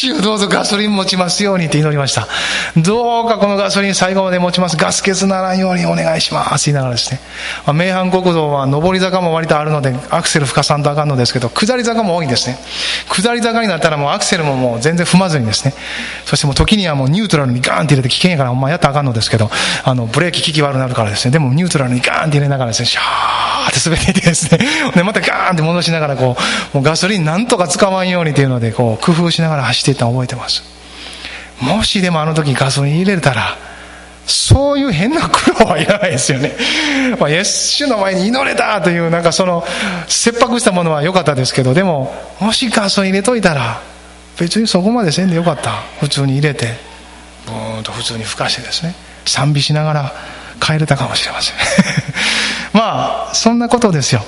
[0.06, 2.28] 主どうぞガソリン持ちますようにって祈りました。
[2.76, 4.76] どうかこのガソリン最後まで持ちます。
[4.76, 6.66] ガス欠ならんようにお願いします。
[6.66, 7.20] 言いながらですね、
[7.66, 12.58] まあ、名阪国道は上り坂も割とあるのでアクセル吹かさんとあかんのですけど下り坂も多いんですね。
[13.08, 15.74] 下り坂になったらもうアクセルももう全然踏まずにですね。
[16.24, 19.50] そしてもう時にはもうニュートラルにガーンって入れて危険やからほんまやったらあかんのですけど
[19.84, 21.32] あのブレーキ効き悪くなるからですね。
[21.32, 24.58] でもニュートラルにガーンって入れながらですねシャーって滑っていってですね。
[24.94, 26.36] でまたガーンって戻しながらこ
[26.72, 30.62] うもうガソリンなんとか使わんようにっていうのでこう工夫しながら走っていたのを覚えてます。
[31.60, 33.56] もしでもあの時ガソリン入れたら
[34.26, 36.52] そういう変な苦労はいらないですよね。
[37.18, 39.64] まあ、イエス主の前に祈れたという、なんかその、
[40.08, 43.80] 切迫したものは良かったですけど、でも、もしガソリン入れといたら、
[44.38, 45.82] 別にそこまでせんでよかった。
[46.00, 46.76] 普通に入れて
[47.46, 48.94] ブーンと普通にふかしてですね。
[49.24, 50.12] 賛美しながら
[50.60, 51.56] 帰れたかもしれません。
[52.74, 54.24] まあそんなことですよ。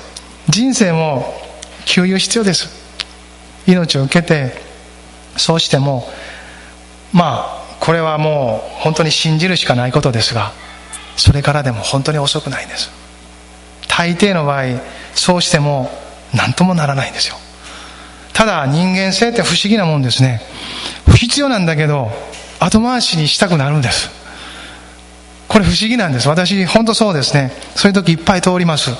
[0.47, 1.39] 人生も
[1.85, 2.69] 給油必要です。
[3.67, 4.68] 命を受けて
[5.39, 6.07] そうしても
[7.13, 10.51] まあこれはもう本当に信じるしかないことですが
[11.15, 12.91] それからでも本当に遅くないんです。
[13.87, 14.63] 大抵の場合
[15.13, 15.89] そうしても
[16.33, 17.35] 何ともならないんですよ。
[18.33, 20.41] ただ人間性って不思議なもんですね。
[21.09, 22.11] 不必要なんだけど
[22.59, 24.09] 後回しにしたくなるんです。
[25.49, 26.29] これ不思議なんです。
[26.29, 27.51] 私本当そうですね。
[27.75, 28.91] そういう時いっぱい通ります。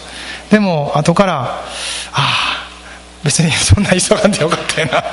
[0.50, 1.62] でも後からあ
[2.12, 2.59] あ
[3.24, 5.04] 別にそんな急がんでよかったよなっ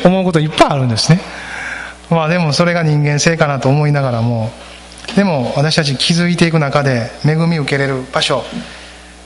[0.00, 1.20] て思うこといっぱいあるんですね。
[2.10, 4.50] まあでもそれが人間性かなと思いながらも
[5.16, 8.44] でも私たち気づいていく中で恵み受けれる場所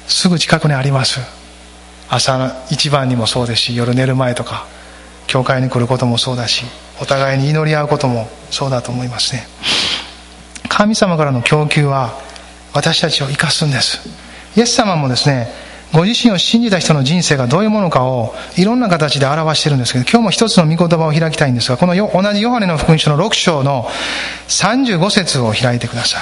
[0.07, 1.21] すぐ近くにあります。
[2.09, 3.63] 朝一番にもそうです。
[3.63, 4.67] し夜寝る前とか
[5.27, 6.65] 教会に来ることもそうだし
[7.01, 9.47] お互いに祈り合うこともそうだと思いますね。
[10.69, 12.19] 神様からの供給は
[12.73, 14.09] 私たちを生かすんです。
[14.57, 15.49] イエス様もですね
[15.93, 23.89] ご自身を信じた人の人生がどういうものかをいろんな形で表してるんですけど今日も一つの御言葉を開きたいんですがこの同じヨハネの福音書の6章の
[24.49, 26.21] 35節を開いてください。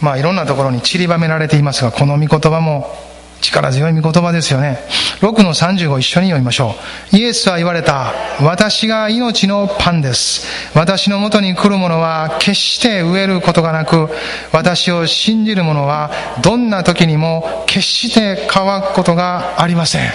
[0.00, 2.94] まあいろんなところに散りばめられていますが、この御言葉も
[3.40, 4.78] 力強い御言葉ですよね。
[5.20, 6.74] 6の35一緒に読みましょ
[7.12, 7.16] う。
[7.16, 8.12] イエスは言われた。
[8.42, 10.46] 私が命のパンです。
[10.74, 14.08] 私のもとに来る者は決して飢えることがなく、
[14.52, 16.10] 私を信じる者は
[16.42, 20.10] どんな時にも決して乾くことがありません。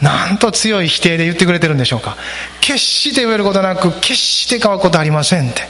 [0.00, 2.16] なんと強い否定で言ってくれてるんでしょうか。
[2.60, 5.62] 決して飢えることなく、決して乾くことありませんって。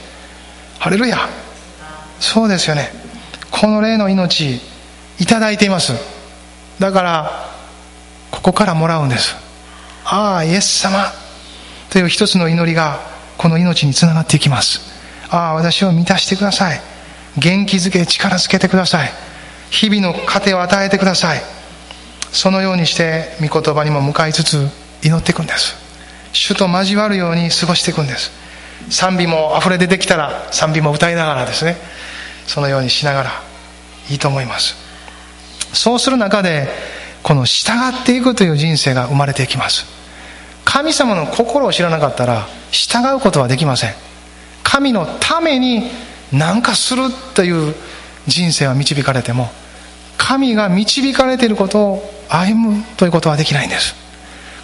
[0.79, 1.17] ハレルヤ。
[2.19, 2.91] そうですよね。
[3.51, 4.59] この霊の命
[5.19, 5.93] いただいています
[6.83, 7.31] だから
[8.29, 9.37] ここからもらうんです。
[10.03, 11.13] ああイエス様。
[11.89, 12.99] という一つの祈りが
[13.37, 14.81] この命につながっていきます。
[15.29, 16.81] ああ私を満たしてください。
[17.37, 19.09] 元気づけ力づけてください。
[19.69, 21.41] 日々の糧を与えてください。
[22.33, 24.67] そのようにして御言葉にも向かいつつ
[25.03, 25.77] 祈っていくんです。
[26.33, 28.29] 主と交わるように過ごしていくんです。
[28.89, 31.77] 賛美も溢れ出てきたら賛美も歌いながらですね。
[32.45, 33.31] そのようにしながら
[34.09, 34.83] いいと思います。
[35.73, 36.67] そうする中で
[37.23, 37.71] この従
[38.01, 39.85] っていくという人生が生まれていきます。
[40.65, 43.93] 神様の心を知らなかったら従うことはできません。
[44.63, 45.89] 神のために
[46.31, 47.03] 何かする
[47.33, 47.75] という
[48.27, 49.51] 人生は導かれても
[50.17, 53.95] 神が導かれていることを歩むということはできないんです。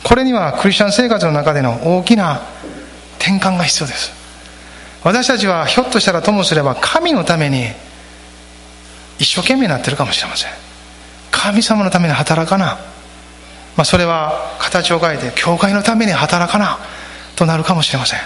[0.03, 2.41] これにはクリスチャン生活の中での大きな
[3.19, 4.11] 転換が必要です。
[5.03, 7.67] 私たちはひょっとしたらともすれば神のために
[9.19, 10.68] 一生懸命になってるかもしれません。
[11.41, 12.77] 神様のために働かな、
[13.77, 16.77] まあ、それは形を変えて教会のために働かな
[17.37, 18.19] となるかもしれません。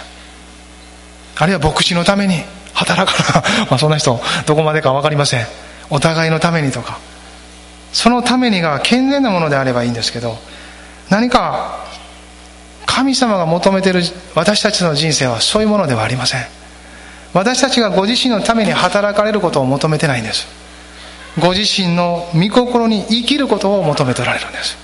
[1.36, 2.42] あるいは牧師のために
[2.72, 3.66] 働かな。
[3.70, 5.46] まあそんな人どこまでか分かりません。
[5.90, 6.98] お互いのためにとか。
[7.92, 10.36] そのためにが健全なものであればいいんですけど
[11.10, 11.78] 何か
[12.86, 14.02] 神様が求めている
[14.34, 16.46] 私たちの人生はそういうものではありません。
[17.32, 20.63] 私たちがご自身のために働かれることを求めてないんです。
[21.38, 24.76] ご自身の御心に生きることを求めておられるんです。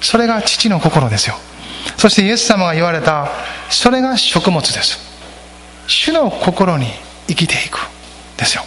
[0.00, 1.36] それが父の心ですよ。
[1.96, 3.28] そしてイエス様が言われた
[3.70, 4.98] それが食物です。
[5.86, 6.86] 主の心に
[7.26, 7.80] 生きていく
[8.36, 8.64] ですよ。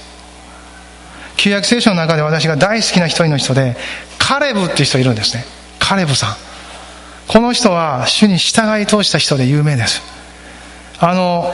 [1.38, 3.76] 旧約聖書の中で私が大好きな一人の人で
[4.18, 5.46] カレブっていう人いるんですね。
[5.80, 6.36] カレブさん。
[7.28, 10.02] この人は主に従い通した人で有名です。
[11.00, 11.54] あの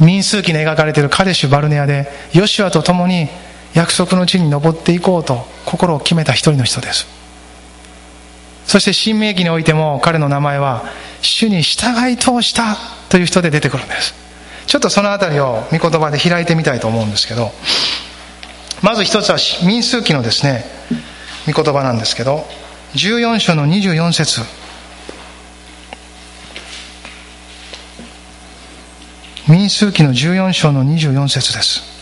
[0.00, 3.28] 民数記に描かれているカデシュ・バルネアでヨシュアと共に
[3.74, 7.06] 約束の地に登っていこうと心を決めた一人の人です。
[8.66, 10.84] そして新明記においても彼の名前は
[11.20, 12.76] 主に従い通した
[13.08, 14.14] という人で出てくるんです。
[14.66, 17.52] ちょっとその辺りを御言葉で開いてみたいと思うんですけど
[18.82, 20.64] まず一つは民数記のですね
[21.46, 22.44] 御言葉なんですけど
[22.94, 24.40] 14章の24節。
[29.46, 31.93] 民数記の14章の24節です。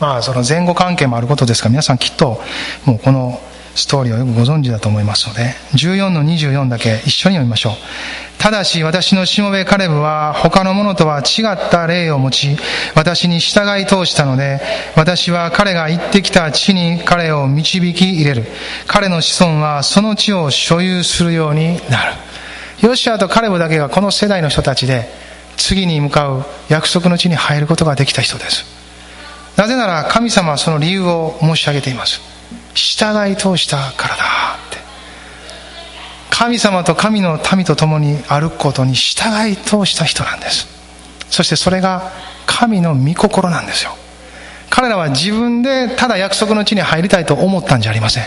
[0.00, 2.40] まあ、その前後関係もあることですが、皆さんきっと、
[2.84, 3.40] もうこの
[3.74, 7.72] ストーリーをよくご存知だと思いますので、14の24だけ一緒に読みましょう。
[8.38, 12.56] ただし私のしもべカレブは他の者とは違った霊を持ち、
[12.94, 14.60] 私に従い通したので、
[14.96, 18.44] 私は彼が行ってきた地に彼を導き入れる。
[18.86, 22.12] 彼の子孫はその地を所有するようになる。
[22.80, 25.08] ヨシアとカレブだけがこの世代の人たちで、
[25.56, 28.83] 次に向かう約束の地に入ることができた人です。
[29.56, 32.20] なぜなら神様はその理由を申し上げています。
[32.74, 34.24] 従い通したからだ
[34.68, 34.78] って。
[36.30, 40.66] 神様と神の民と共に歩くことに従い通した人なんです。
[41.30, 42.10] そしてそれが
[42.46, 43.96] 神の御心なんですよ。
[44.70, 48.24] 彼らは自分でただ約束の地に入りたいと思ったんじゃありません。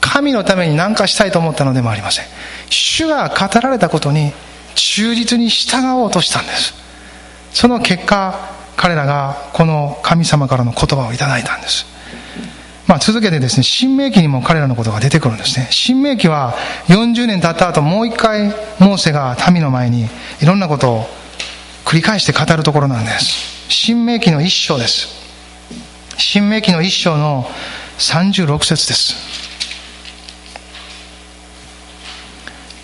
[0.00, 2.24] 神のために何かしたいと思ったのでもありません。
[2.70, 4.32] 主が語られたことに
[4.74, 6.74] 忠実に従おうとしたんです。
[7.52, 11.86] その結果彼らがこの神様からの言葉をいただいたんです。
[12.86, 15.68] まあ、続けてですね、新明記にも彼らのことが出てくるんですね。
[15.70, 16.54] 新明記は
[16.88, 18.48] 40年経った後、もう一回、
[18.78, 20.06] モーセが民の前に
[20.42, 21.06] いろんなことを
[21.84, 23.72] 繰り返して語るところなんです。
[23.72, 25.08] 新明記の一章です。
[26.18, 27.46] 新明記の一章の
[27.98, 29.14] 36節です。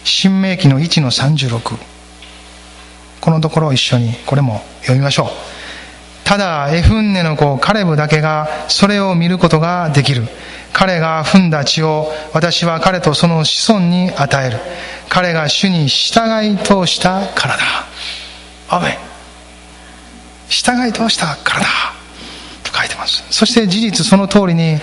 [0.04, 1.78] 新明記の1の36。
[3.20, 5.59] このところを一緒に、これも読みましょう。
[6.24, 10.22] ただエフンネの子カレブだけがそれを見ることができる。
[10.72, 14.58] 彼が踏んだ血を私は彼とその子孫に与える。
[15.08, 17.62] 彼が主に従い通したからだ。
[18.68, 18.98] アメ
[20.48, 21.66] 従い通したからだ。
[22.62, 23.24] と書いてます。
[23.30, 24.78] そして事実その通りに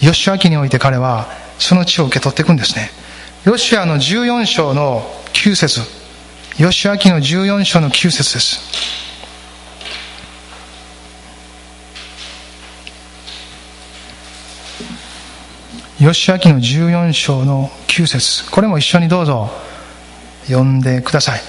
[0.00, 1.26] ヨシュア記において彼は
[1.58, 2.90] その血を受け取っていくんですね。
[3.44, 5.80] ヨシュアの14章の9節
[6.58, 9.01] ヨシュア記の14章の9節です。
[16.02, 18.50] 吉明の14章の9節。
[18.50, 19.52] これも一緒にどうぞ。
[20.46, 21.40] 読んでください。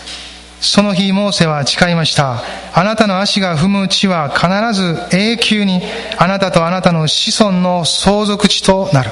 [0.62, 2.44] その日モーセは誓いました。
[2.72, 4.48] あなたの足が踏む地は必
[4.80, 5.82] ず永久に
[6.20, 9.10] あなたとあなたの子孫の相続地となる。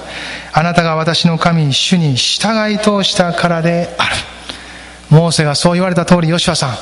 [0.54, 4.16] あなたが私の神主に従い通したからである。
[5.10, 6.76] モーセがそう言われた通りヨシュアさん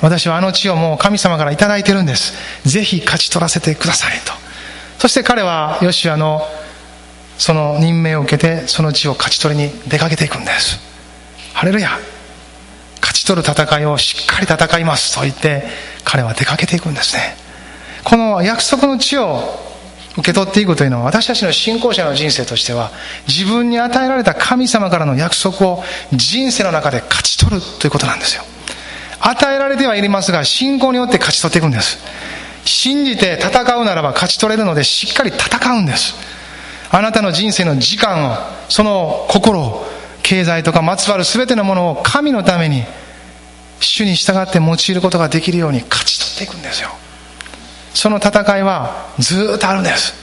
[0.00, 2.32] 私はあの地をもう神様から頂いてるんです。
[2.66, 4.32] ぜひ勝ち取らせてくださいと。
[4.96, 6.40] そして彼はヨシュアの
[7.38, 10.80] その任命を受けてその地を勝ち取りに出かけていくんです。
[11.54, 11.90] ハレルヤ。
[13.00, 15.14] 勝ち取る戦いをしっかり戦います。
[15.14, 15.64] と言って
[16.04, 17.36] 彼は出かけていくんですね。
[18.04, 19.68] この約束の地を
[20.18, 22.90] 受け取っていくというのは私たちの信仰者の人生としては
[23.28, 28.42] 自分に与えられた神様からの約束を人生の中で勝ち取るということなんですよ。
[29.20, 31.98] 与えられてはいりますが信仰によって勝ち取っていくんです。
[32.64, 36.14] 信じて戦うならば勝ち取れるのでしっかり戦うんです。
[36.90, 38.36] あなたの人生の時間を
[38.68, 39.86] その心を
[40.22, 42.84] 経済とかまつわる全てのものを神のために
[43.80, 46.90] 主に従って用いることができるように勝ち取っていくんですよ。
[47.94, 50.14] その戦いはずっとあるんです。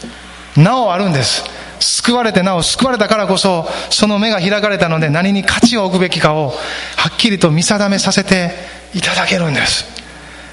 [0.58, 1.44] なおあるんです。
[1.80, 6.54] 救われてなお救われたからこそその目が開かれたので何に価値を置くべきかを
[6.96, 8.52] はっきりと見定めさせて
[8.94, 9.86] いただけるんです。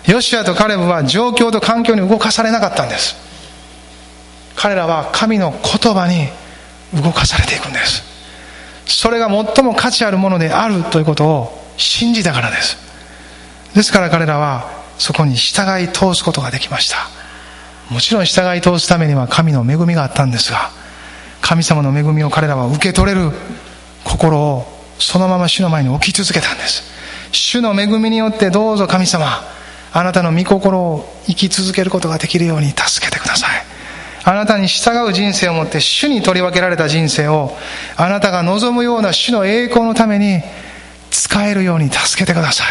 [0.07, 3.17] ヨシアとカレブは状況と環境に動かされなかったんです。
[4.57, 6.29] 彼らは神の言葉に
[6.95, 8.03] 動かされていくんです。
[8.87, 12.77] それが最も価値あるものであるということを信じたからです。
[13.75, 16.97] ですから彼らはそこに従い通すことができました。
[17.91, 20.71] もちろん従い通すためには神の恵みがあったんですが
[21.41, 23.31] 神様の恵みを彼らは受け取れる
[24.05, 24.67] 心を
[24.99, 26.85] そのまま主の前に置き続けたんです。
[27.33, 29.27] 主の恵みによってどうぞ神様
[29.93, 33.72] あなたの御心を生き続けることができるように助けてください。
[34.25, 37.57] あなたに従う人生をもって主に取り分けられた人生を
[37.97, 40.43] あなたが望むような主の栄光のために
[41.11, 42.67] 使えるように助けてください。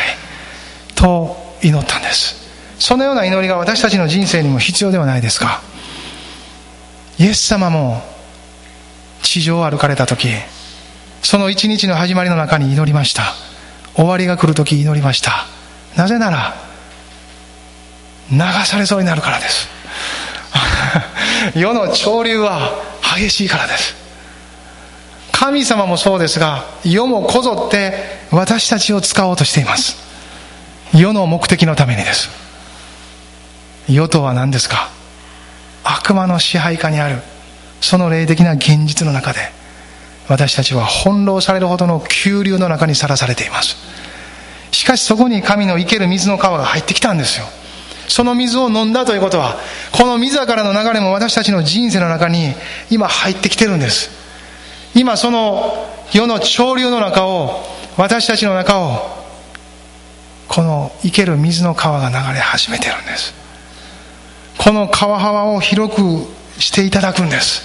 [0.96, 2.40] と祈ったんです。
[2.80, 5.62] そのような祈りが私たちの人生にも必要ではないですか。
[7.20, 8.02] イエス様も
[9.22, 10.30] 地上を歩かれた時
[11.22, 13.34] その一日の始まりの中に祈りました。
[13.94, 15.46] 終わりが来る時祈りました。
[15.96, 16.56] なぜなら
[18.32, 19.81] 流されそうになるからです。
[21.56, 22.74] 世の潮流は
[23.18, 23.96] 激しいからです。
[25.32, 29.98] 神様もそうですが世もこぞって私たちを使おうとしています。
[30.94, 32.30] 世の目的のためにです。
[33.90, 34.90] 世とは何ですか？
[35.84, 37.22] 悪魔の支配下にある。
[37.82, 39.40] その霊的な現実の中で
[40.28, 43.76] 私たちは翻弄されるほどの急流の中にさらされています。
[44.72, 47.46] しかしそこに神の生ける水の川が入ってきたんですよ。
[48.12, 49.56] その水を飲んだということは
[49.94, 52.54] この自らの流れも私たちの人生の中に
[52.90, 54.12] 今入ってきてるんです。
[54.94, 57.64] 今その世の潮流の中を
[57.96, 59.00] 私たちの中を
[60.50, 63.34] この生ける水の川が流れ始めてるんです。
[64.58, 66.02] この川幅を広く
[66.62, 67.64] していただくんです。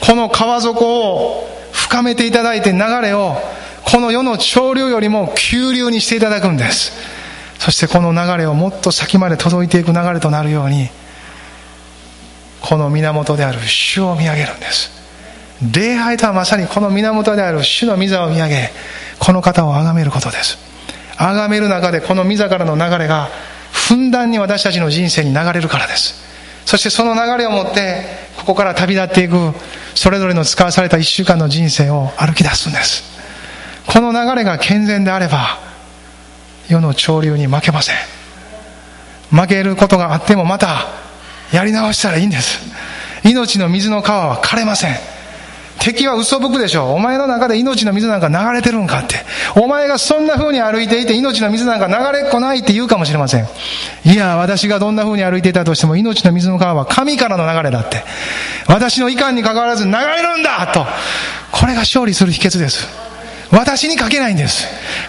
[0.00, 3.36] この川底を深めていただいて流れを
[3.84, 7.23] この世の潮流よりも急流にしていただくんです。
[7.58, 10.88] そしてこの流れをもっと先まで届いていく流れとなるように
[12.60, 14.90] この源である主を見上げるんです。
[15.72, 18.70] 礼拝とはまさにこの源である主の御座を見上げ
[19.18, 20.58] この方を崇めることです。
[21.16, 23.28] 崇める中でこの御座からの流れが
[23.72, 26.22] ふんだんに私たちの人生に流れるからです。
[26.64, 28.02] そしてその流れを持って
[28.38, 29.52] ここから旅立っていく
[29.94, 33.04] それぞれの使わされた一週間の人生を歩き出すんです。
[33.86, 35.58] この流れが健全であれば
[36.68, 37.96] 世の潮流に負けません
[39.30, 40.86] 負けることがあってもまた
[41.52, 42.60] やり直したらいいんです
[43.24, 45.14] 命の水の川は枯れません
[45.84, 46.90] 敵は嘘吹くでしょう。
[46.92, 49.16] お前の中で命の水なんか流れてるんかって。
[49.54, 53.46] お前がそんな風に歩いていて命の水なんか流れっこないって言うかもしれません。
[54.06, 58.02] いや、私がどんな風に歩いていたとしても命の水の川は神からの流れだって。
[58.66, 60.86] 私の遺憾に関わらず流れるんだと。
[61.52, 62.88] これが勝利する秘訣です。
[63.54, 64.66] 私にかけないんです。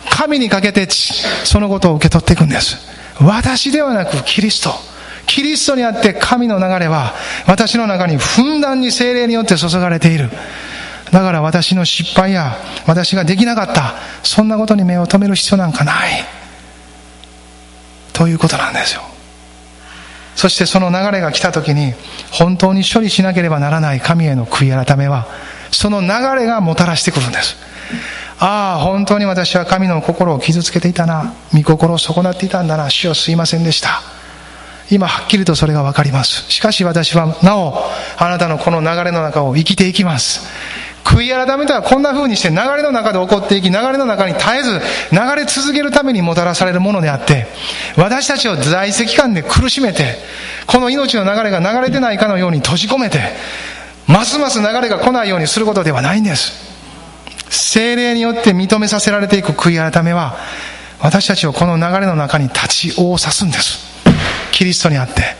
[0.09, 2.77] 神にかけて、そのことを受け取っていくんです。
[3.19, 4.71] 私ではなくキリスト。
[5.25, 7.13] キリストにあって神の流れは
[7.47, 10.29] 私の中にふんだんに精霊によって注がれている。
[11.11, 13.93] だから私の失敗や私ができなかった
[14.23, 16.23] そんなことに目を留める必要なんかない
[18.13, 19.01] ということなんですよ
[20.35, 21.93] そしてその流れが来た時に
[22.31, 25.27] 本当に処理しなければならない神への悔い改めは
[25.71, 27.55] その流れがもたらしてくるんです
[28.39, 31.33] ああ本当に私は神の心を傷つけていたな。
[31.53, 32.89] 御心を損なっていたんだな。
[32.89, 34.01] 主よすいませんでした。
[34.91, 36.51] 今はっきりとそれが分かります。
[36.51, 37.81] しかし私はなお
[38.17, 40.47] あなたのこの流れの中を生きていきます。
[41.03, 44.81] 悔い改めたらこんな風にして流れの中で起こっていき、流れの中に絶えず
[45.11, 47.47] 流れ続けるためにもたらされるものであって、
[47.95, 50.17] 私たちを在籍感で苦しめて、
[50.65, 53.21] この命の流れが流れてないかのように閉じ込めて、
[54.07, 56.64] ますます流れが来ないようにすることではないんです。
[57.49, 60.35] 精霊によって認めさせられていく悔い改めは、
[60.99, 63.85] 私たちをこの流れの中に立ち大さすんです。
[64.51, 65.35] キリストにあって。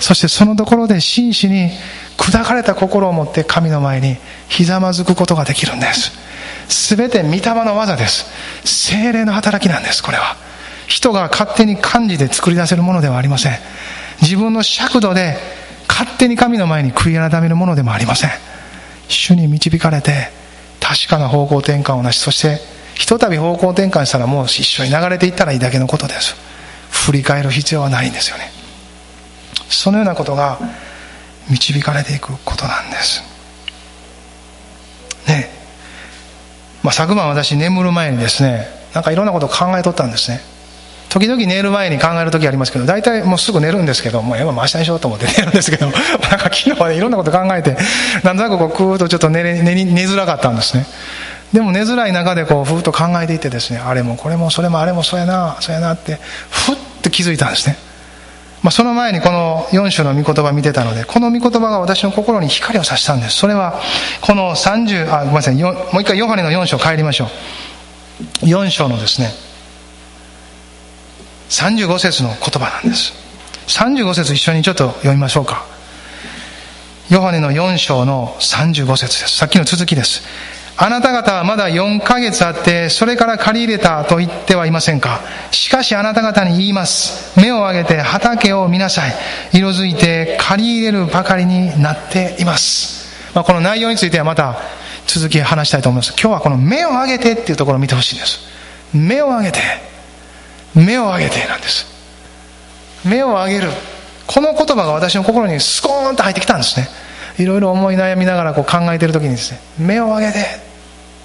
[0.00, 1.70] そしてそのところで真摯に
[2.16, 4.16] 砕かれた心を持って神の前に
[4.48, 6.12] ひざまずくことができるんです。
[6.96, 8.26] 全て御霊の技です。
[8.64, 10.36] 精霊の働きなんですこれは。
[10.86, 13.52] 人が勝手に感じて作り出せるものではありません。
[14.22, 15.36] 自分の尺度で
[15.88, 18.30] 勝手に神の前に悔い改めるものでもありません。
[19.08, 20.30] 主に導かれて
[20.88, 22.60] 確かな方向転換をなしそして
[22.94, 26.34] ひとたび方向転換したらもう一緒に流れていったらいいだけのことです。
[26.90, 28.50] 振り返る必要はないんですよね。
[29.68, 30.58] そのようなことが
[31.50, 33.22] 導かれていくことなんです。
[35.28, 35.50] ね。
[36.82, 40.40] まあ、昨晩私眠る前にですねなんかいろんなことを考えとったんですね。
[41.08, 47.76] 時々寝る前に考える時ありますけど大体もうすぐ寝るんですけどもう今明日にしようと思って寝るんですけど なんか昨日は、ね、いろんなこと考えて
[48.22, 50.86] なんとなくこうクーッとちょっと寝 寝寝寝づらかったんですね
[51.52, 57.78] でも寝づらい中でこうふっと考えていてですねあれもこれもそれもあれもそうやなそうやなってふっと気づいたんですね
[58.62, 63.36] まあ、その前にこの4章の御言葉見てたので、この御言葉が私の心に光を差したんです。
[63.36, 63.80] それは、
[64.20, 67.28] この30、あ、ごめんなさい、もう一回ヨハネの4章帰りましょ
[68.42, 68.46] う。
[68.46, 69.30] 4章のですね、
[71.48, 73.12] 35節の言葉なんです
[73.68, 75.66] 35節一緒にちょっと読みましょうか
[77.10, 80.22] ヨハネの4章の35節ですさっきの続きです
[80.80, 85.22] あなた方はまだ4ヶ月あって、それから借り入れたと言ってはいませんか。
[85.50, 87.36] しかしあなた方に言います。
[87.40, 89.12] 目を上げて畑を見なさい。
[89.52, 93.34] 色づいて借り入れるばかりになっています。
[93.34, 94.60] まあ、この内容についてはまた
[95.08, 96.10] 続き話したいと思います。
[96.12, 98.38] 今日はこの目を上げてっていうところを見てほしいんです。
[98.94, 99.58] 目を上げて、
[100.78, 101.86] 目を上げてなんです。
[103.04, 103.70] 目を上げる。
[104.26, 106.88] この言葉が私の心にスコーンと入ってきたんですね。
[107.38, 110.42] いろいろ思い悩みながらこう考えている時にですね、目を上げて、っ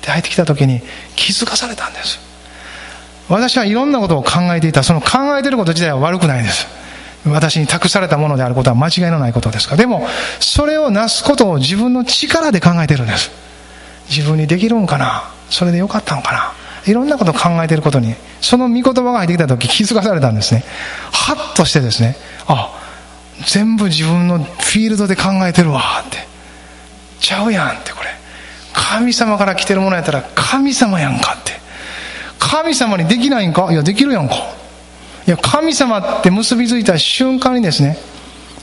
[0.01, 0.81] て入ってきた時に
[1.15, 2.19] 気づかされたんです。
[3.29, 4.83] 私はいろんなことを考えていた。
[4.83, 6.67] その考えてること自体は悪くないです。
[7.25, 9.75] 私に託されたものであることは間違いのないことですか。
[9.75, 10.05] らでも
[10.39, 13.31] それをなすことを自分の力で考えてるんです。
[14.09, 15.23] 自分にできるんかな。
[15.49, 16.62] それでよかったんかな。
[16.85, 20.63] いろんなことを考えていることにその御言葉が入ってきた時気づかされたんですね。
[21.11, 22.15] ハッとしてですね
[22.47, 22.69] あ
[23.47, 26.27] 全部自分のフィールドで考えてるわって。
[27.19, 28.09] ちゃうやんってこれ。
[28.73, 31.53] 神様から来てるものやったら神様やんかって。
[32.39, 33.71] 神様にできないんか？
[33.71, 34.35] いやできるやんか。
[35.25, 37.97] いや神様って結びついた瞬間にですね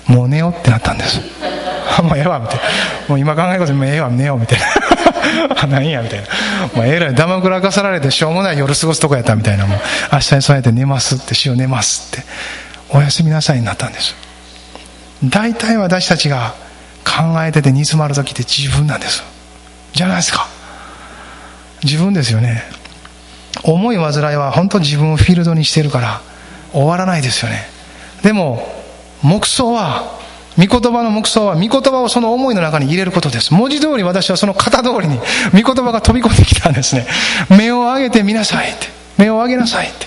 [0.06, 1.20] もう寝ようってなったんです。
[2.02, 2.62] もうええわみたいな。
[3.08, 4.66] もう今考えることもうええわ寝ようみたいな。
[5.68, 6.26] 何やみたいな。
[6.74, 9.80] もうえらいだまくらかさられてしょうもない夜過ごすとこやったみたいなもう
[10.12, 12.24] 明日に備えて寝ますって死を寝ますって。
[12.92, 14.14] おやすみなさいになったんです。
[15.24, 16.54] 大体私たちが
[17.04, 19.22] 考えてて煮詰まる時って自分なんです。
[19.92, 20.48] じゃないですか。
[21.84, 22.62] 自分ですよね。
[23.62, 26.20] 思い煩いは本当自分をフィールドにしてるから
[26.72, 27.66] 終わらないですよね。
[28.22, 28.66] でも
[29.22, 30.19] 黙想は
[30.58, 33.54] 御言葉の黙想は御言葉をその思いの中に入れることです。
[33.54, 35.18] 文字通り私はその型通りに
[35.52, 37.06] 御言葉が飛び込んできたんですね。
[37.48, 38.88] 目を上げてみなさいって。
[39.16, 40.06] 目を上げなさいって。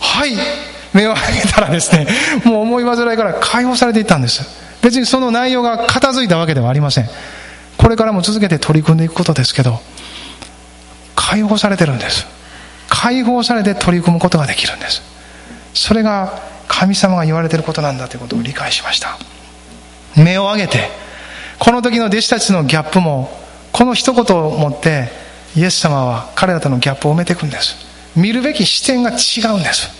[0.00, 0.36] はい。
[0.94, 2.06] 目を上げたらですね
[2.44, 4.42] もう思い煩いから解放されていったんです。
[4.82, 7.08] 別にその内容が片付いたわけではありません。
[7.76, 9.78] これからも続けて取り組んでいくことですけど
[11.14, 12.26] 解放されてるんです。
[12.88, 15.02] 解放されて取り組むことができるんです。
[15.74, 19.18] それが神様が言われてることなんだということを理解しました。
[20.18, 20.88] 目を上げて
[21.58, 23.30] この時の弟子たちのギャップも
[23.72, 25.08] この一言を持って
[25.56, 27.76] イエス様は彼らとのギャップを埋めていくんです。
[28.16, 29.90] 見るべき視点が違うんです。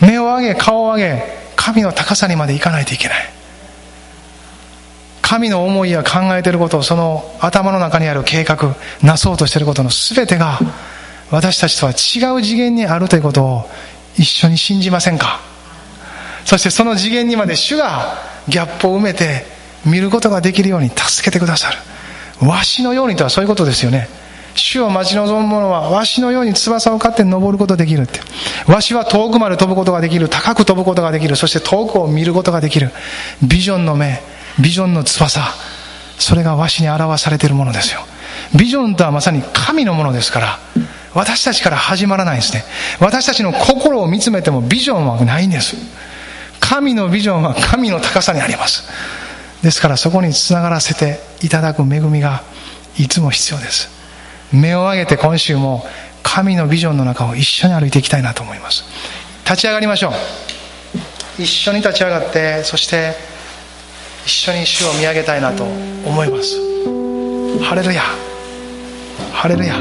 [0.00, 1.22] 目を上げ顔を上げ
[1.56, 3.30] 神の高さにまで行かないといけない。
[5.22, 10.58] 神の思いや考えていることその頭の中にある計画なそうとしていることの全てが
[11.30, 13.70] 私たちとは違う次元にあるということを
[14.16, 15.40] 一緒に信じませんか？
[16.44, 19.46] そしてその次元にまで主がギャップを埋めて
[19.86, 21.78] 見ることができるように助けてくださる。
[22.46, 24.08] わしのようにとはそういうことですよね。
[24.54, 28.20] 主を待ち望む者はわしのように翼を飼って登ることができるって。
[28.70, 30.28] わしは遠くまで飛ぶことができる。
[30.28, 31.36] 高く飛ぶことができる。
[31.36, 32.90] そして遠くを見ることができる。
[33.42, 34.20] ビジョンの目
[34.60, 35.42] ビジョンの翼。
[36.18, 38.00] それがわしに表されているものですよ。
[38.56, 40.58] ビジョンとはまさに神のものですから
[41.14, 42.64] 私たちから始まらないんですね。
[43.00, 45.76] 私たちの心を見つめてもビジョンはないんです。
[46.66, 48.88] 神のビジョンは神の高さにあります。
[49.62, 52.42] ですからそこにつながらせていただく恵みが
[52.98, 53.90] いつも必要です。
[54.50, 55.84] 目を上げて今週も
[56.22, 58.84] 神のビジョンの中を一緒に歩いていきたいなと思います。
[59.44, 60.12] 立ち上がりましょう。
[61.42, 63.14] 一緒に立ち上がってそして
[64.24, 66.56] 一緒に主を見上げたいなと思います。
[67.62, 68.02] ハレルヤ。
[69.32, 69.76] ハレルヤ。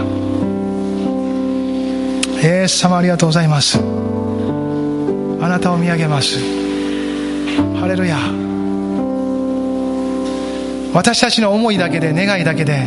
[2.42, 3.78] イエス様ありがとうございます。
[3.80, 6.63] あなたを見上げます。
[7.80, 8.18] ハレルヤ。
[10.94, 12.86] 私たちの思いだけで願いだけで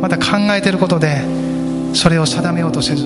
[0.00, 1.20] また考えてることで
[1.94, 3.04] それを定めようとせず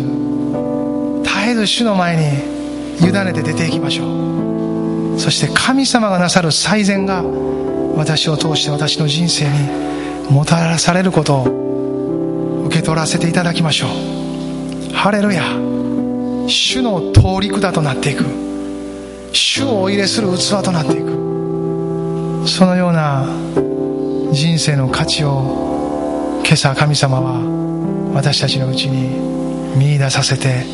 [1.23, 5.19] 絶えず主の前に委ねて出ていきましょう。
[5.19, 14.93] そして神様がなさる最善が私を通して私の人生にもたらされることを受け取らせていただきましょう。
[14.95, 15.43] ハレルヤ。
[16.47, 18.25] 主の通り管となっていく。
[19.35, 22.45] 主をお入れする器となっていく。
[22.47, 23.27] そのような
[24.33, 29.19] 人生の価値を今朝神様は私たちのうちに
[29.77, 30.65] 見出させて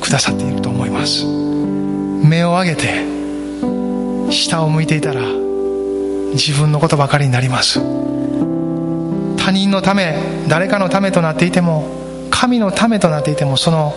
[0.00, 1.24] くださっていると思います。
[1.26, 3.04] 目を上げて
[4.30, 5.22] 下を向いていたら
[6.34, 7.80] 自分のことばかりになります。
[9.38, 10.16] 他人のため
[10.48, 13.92] 誰かのためとなっていても神のためとなっていてもその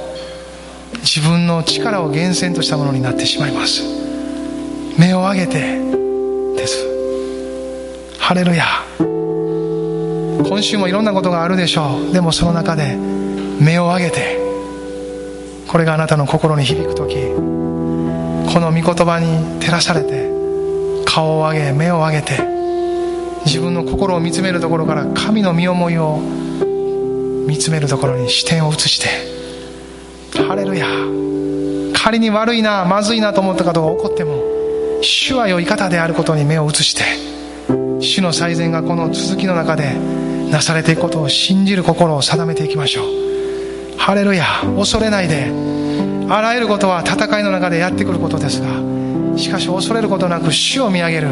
[1.01, 4.06] 自分の力を源泉としたものになってしまいます。
[4.97, 5.79] 目を上げて
[6.55, 6.83] です。
[8.17, 8.65] ハレルヤ。
[8.97, 12.13] 今週もいろんなことがあるでしょう。
[12.13, 12.97] でもその中で
[13.61, 14.39] 目を上げて
[15.67, 20.29] これがあなたの心に響く時この御言葉に照らされて
[21.05, 22.39] 顔を上げ目を上げて
[23.45, 26.19] 自分の心を見つめるところから神の身思いを
[27.47, 30.87] 見つめるところに視点を移してハレルヤ。
[31.93, 34.46] 仮に悪いなまずいなと思ったことが起こっても
[35.01, 37.03] 主は良い方であることに目を移して
[37.99, 39.93] 主の最善がこの続きの中で
[40.51, 43.97] なされていくことを信じる心を定めていきましょう。
[43.97, 44.45] ハレルヤ
[44.77, 45.51] 恐れないで。
[46.29, 48.67] あらゆることは戦いの中でやってくることですが
[49.37, 51.27] しかし恐れることなく主を見上げる。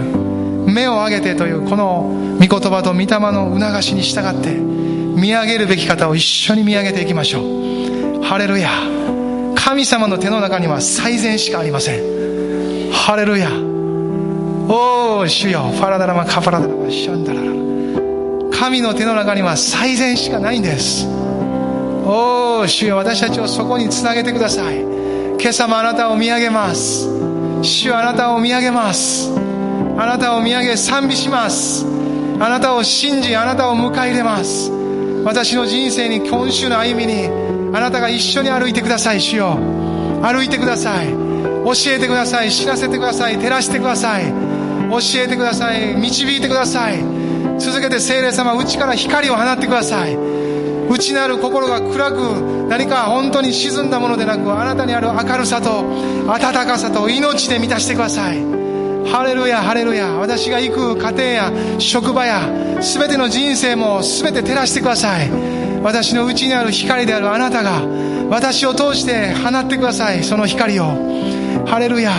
[0.68, 8.24] 目を上げてというこの御言葉と御霊の促しに従って見上げるべき方を一緒に見上げていきましょう。
[8.24, 8.70] ハレルヤ
[9.56, 12.15] 神様の手の中には最善しかありません。
[13.06, 13.52] ハレルヤ。
[14.68, 15.70] おお主よ。
[15.76, 18.50] ファラダラマカファラダラマシャンダララ。
[18.50, 21.06] 神の手の中には最善しかないんです。
[22.04, 22.98] おお主よ。
[22.98, 24.80] 私たちをそこにつなげてください。
[24.80, 27.08] 今朝もあなたを見上げます。
[27.62, 29.30] 主あなたを見上げます。
[30.00, 31.86] あなたを見上げ賛美します。
[32.40, 34.72] あなたを信じあなたを迎え入れます。
[35.24, 37.28] 私の人生に今週の歩みに
[37.72, 39.60] あなたが一緒に歩いてください主よ。
[40.24, 41.25] 歩いてください。
[41.66, 42.52] 教えてください。
[42.52, 43.38] 知らせてください。
[43.38, 44.26] 照らしてください。
[44.26, 45.96] 教えてください。
[45.96, 47.04] 導いてください。
[47.58, 50.16] 続けて聖霊様内から光を放ってください。
[50.88, 55.84] 内なる心が暗く何か本当に沈んだものでなくあなたにある明るさと
[56.28, 58.38] 温かさと命で満たしてください。
[59.08, 60.14] ハレルヤハレルヤ。
[60.14, 62.42] 私が行く家庭や職場や
[62.82, 65.30] 全ての人生も全て照らしてください。
[65.82, 67.82] 私の内にある光であるあなたが
[68.30, 70.24] 私を通して放ってください。
[70.24, 71.35] その光を。
[71.66, 72.12] ハレルヤ。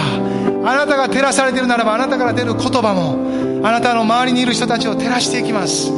[0.64, 5.92] あなたが照らされているならばあなたから出る言葉もあなたの周りにいる人たちを照らしていきます。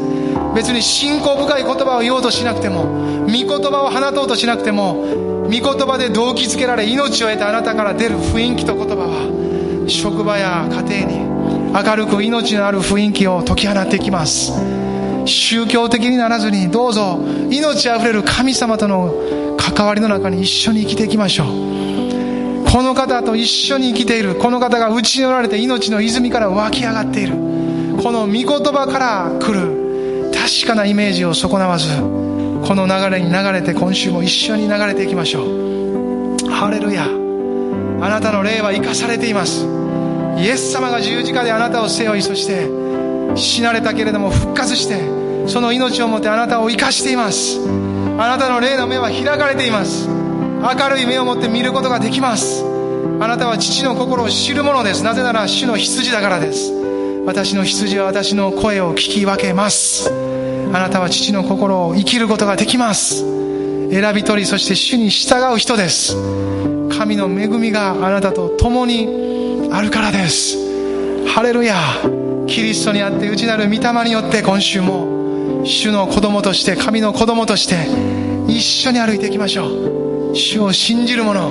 [0.54, 2.84] 別に信仰深い言葉を言おうとしなくても
[3.26, 4.94] 御言葉を放とうとしなくても
[5.44, 11.18] 御言葉で動機づけられ命を得たあなたから出る雰囲気と言葉は職場や家庭に
[11.72, 14.52] 明るく命のある雰囲気を解き放っていきます。
[15.24, 17.18] 宗教的にならずにどうぞ
[17.50, 21.77] 命あふれる神様との関わりの中に一緒に生きていきましょう。
[22.70, 24.34] この方と一緒に生きている。
[24.34, 27.32] この方が内におられて命の泉から湧き上がっている。
[28.02, 30.30] この御言葉から来る。
[30.32, 31.88] 確かなイメージを損なわず。
[31.96, 36.50] この流れに流れて今週も一緒に流れていきましょう。
[36.50, 37.04] ハレルヤ。
[37.04, 39.64] あなたの霊は生かされています。
[40.36, 42.68] イエス様が十字架であなたを背負いそして
[43.34, 45.00] 死なれたけれども復活して
[45.48, 47.58] その命をもってあなたを生かしています。
[48.18, 50.27] あなたの霊の目は開かれています。
[50.74, 52.62] 明るい目を持って見ることができます。
[53.20, 55.02] あなたは父の心を知るものです。
[55.02, 56.72] なぜなら主の羊だからです。
[57.24, 60.10] 私の羊は私の声を聞き分けます。
[60.10, 63.20] あなたは父の心を生きることができます。
[63.90, 66.16] 選び取りそして主に従う人です。
[66.98, 70.58] 神の恵みがあなたと共にあるからです。
[71.28, 71.76] ハレルヤ。
[72.46, 77.76] キリストにあって内なる御霊によって今週も主の子供として神の子供として
[78.50, 80.17] 一緒に歩いていきましょう。
[80.34, 81.50] 主を信じる者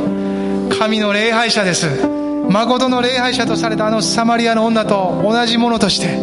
[0.69, 1.88] 神の礼拝者です。
[2.49, 6.15] 誠の礼拝者とされたあのサマリアの女と同じものとして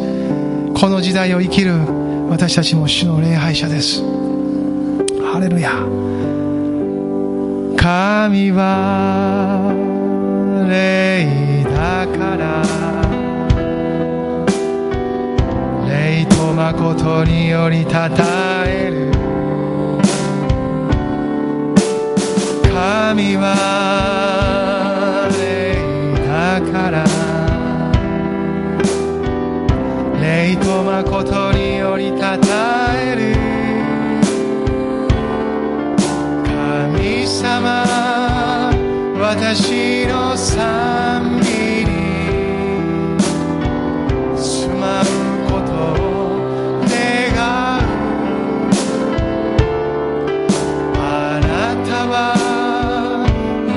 [0.79, 1.75] この時代を生きる
[2.29, 4.03] 私たちも主の礼拝者です。
[5.23, 5.71] ハレルヤ。
[7.77, 9.73] 神は
[10.69, 12.63] 霊だから。
[15.89, 18.25] 霊と誠によりたた
[18.63, 18.64] え
[22.85, 23.47] 神は
[25.33, 25.81] 霊
[26.27, 27.03] だから
[30.21, 33.33] 霊と誠によりたたえる。
[36.45, 37.87] 神様
[39.19, 41.14] 私の賛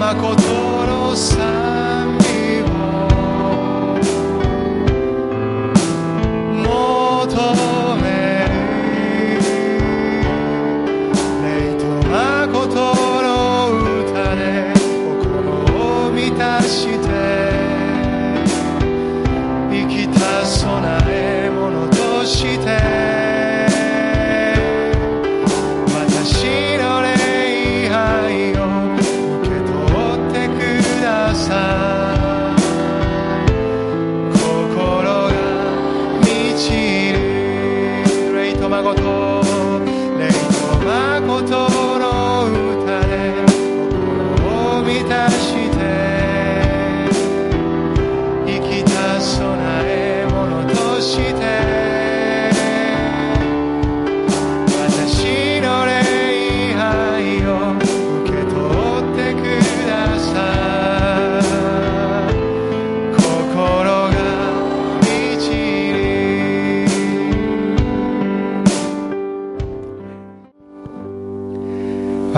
[0.07, 0.46] 誠の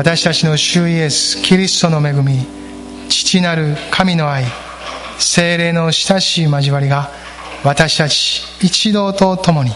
[0.09, 2.43] 私たちの主イエスキリストの恵み
[3.09, 4.43] 父なる神の愛
[5.19, 7.11] 精霊の親しい交わりが
[7.63, 9.69] 私たち一同と共に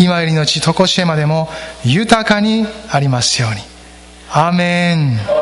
[0.00, 1.48] 今よりの地常しえまでも
[1.84, 3.60] 豊かにありますように。
[4.32, 5.35] アーメン。